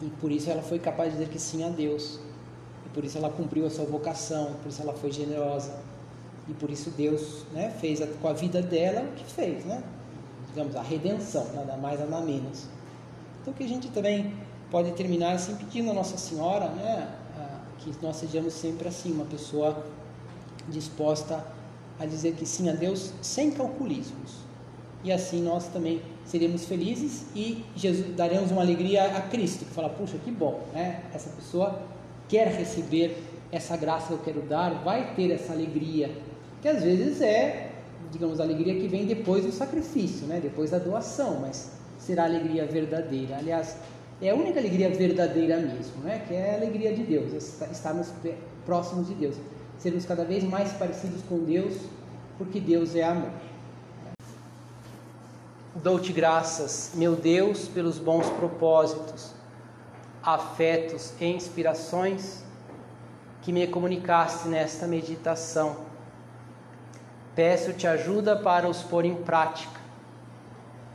E 0.00 0.06
por 0.20 0.32
isso 0.32 0.50
ela 0.50 0.62
foi 0.62 0.78
capaz 0.78 1.12
de 1.12 1.18
dizer 1.18 1.30
que 1.30 1.38
sim 1.38 1.64
a 1.64 1.68
Deus 1.68 2.20
por 2.94 3.04
isso 3.04 3.18
ela 3.18 3.28
cumpriu 3.28 3.66
a 3.66 3.70
sua 3.70 3.84
vocação, 3.84 4.54
por 4.62 4.68
isso 4.68 4.80
ela 4.80 4.94
foi 4.94 5.10
generosa. 5.10 5.74
E 6.48 6.54
por 6.54 6.70
isso 6.70 6.90
Deus 6.90 7.44
né, 7.52 7.74
fez 7.80 8.00
a, 8.00 8.06
com 8.06 8.28
a 8.28 8.32
vida 8.32 8.62
dela 8.62 9.02
o 9.02 9.12
que 9.12 9.24
fez, 9.24 9.64
né? 9.64 9.82
Digamos, 10.48 10.76
a 10.76 10.82
redenção, 10.82 11.44
nada 11.54 11.76
mais, 11.76 11.98
nada 11.98 12.24
menos. 12.24 12.66
Então 13.44 13.52
que 13.52 13.62
a 13.62 13.68
gente 13.68 13.88
também 13.90 14.32
pode 14.70 14.92
terminar 14.92 15.32
assim 15.32 15.54
pedindo 15.56 15.90
a 15.90 15.92
Nossa 15.92 16.16
Senhora, 16.16 16.68
né, 16.68 17.14
que 17.78 17.92
nós 18.00 18.16
sejamos 18.16 18.54
sempre 18.54 18.88
assim, 18.88 19.12
uma 19.12 19.26
pessoa 19.26 19.84
disposta 20.70 21.44
a 22.00 22.06
dizer 22.06 22.36
que 22.36 22.46
sim 22.46 22.70
a 22.70 22.72
Deus 22.72 23.12
sem 23.20 23.50
calculismos. 23.50 24.32
E 25.04 25.12
assim 25.12 25.42
nós 25.42 25.68
também 25.68 26.00
seremos 26.24 26.64
felizes 26.64 27.26
e 27.36 27.62
Jesus, 27.76 28.16
daremos 28.16 28.50
uma 28.50 28.62
alegria 28.62 29.04
a 29.14 29.20
Cristo, 29.20 29.66
que 29.66 29.74
fala, 29.74 29.90
puxa, 29.90 30.16
que 30.16 30.30
bom, 30.30 30.62
né? 30.72 31.02
Essa 31.12 31.28
pessoa 31.28 31.82
quer 32.26 32.48
receber 32.48 33.22
essa 33.52 33.76
graça 33.76 34.06
que 34.06 34.12
eu 34.14 34.18
quero 34.20 34.40
dar, 34.40 34.82
vai 34.82 35.14
ter 35.14 35.30
essa 35.30 35.52
alegria, 35.52 36.10
que 36.62 36.68
às 36.68 36.82
vezes 36.82 37.20
é, 37.20 37.72
digamos, 38.10 38.40
a 38.40 38.44
alegria 38.44 38.74
que 38.80 38.88
vem 38.88 39.04
depois 39.04 39.44
do 39.44 39.52
sacrifício, 39.52 40.26
né? 40.26 40.40
depois 40.40 40.70
da 40.70 40.78
doação, 40.78 41.40
mas 41.42 41.70
será 42.04 42.24
alegria 42.24 42.66
verdadeira. 42.66 43.36
Aliás, 43.36 43.76
é 44.20 44.30
a 44.30 44.34
única 44.34 44.60
alegria 44.60 44.90
verdadeira 44.90 45.56
mesmo, 45.56 46.02
né? 46.02 46.24
que 46.26 46.34
é 46.34 46.52
a 46.52 46.54
alegria 46.54 46.94
de 46.94 47.02
Deus, 47.02 47.60
estarmos 47.70 48.12
próximos 48.64 49.08
de 49.08 49.14
Deus, 49.14 49.36
sermos 49.78 50.04
cada 50.04 50.24
vez 50.24 50.44
mais 50.44 50.72
parecidos 50.72 51.22
com 51.28 51.38
Deus, 51.38 51.74
porque 52.38 52.60
Deus 52.60 52.94
é 52.94 53.02
amor. 53.02 53.30
Dou-te 55.82 56.12
graças, 56.12 56.92
meu 56.94 57.16
Deus, 57.16 57.68
pelos 57.68 57.98
bons 57.98 58.28
propósitos 58.30 59.34
afetos 60.24 61.12
e 61.20 61.26
inspirações 61.26 62.42
que 63.42 63.52
me 63.52 63.66
comunicaste 63.66 64.48
nesta 64.48 64.86
meditação. 64.86 65.76
Peço-te 67.34 67.86
ajuda 67.86 68.34
para 68.34 68.66
os 68.66 68.82
pôr 68.82 69.04
em 69.04 69.16
prática. 69.16 69.83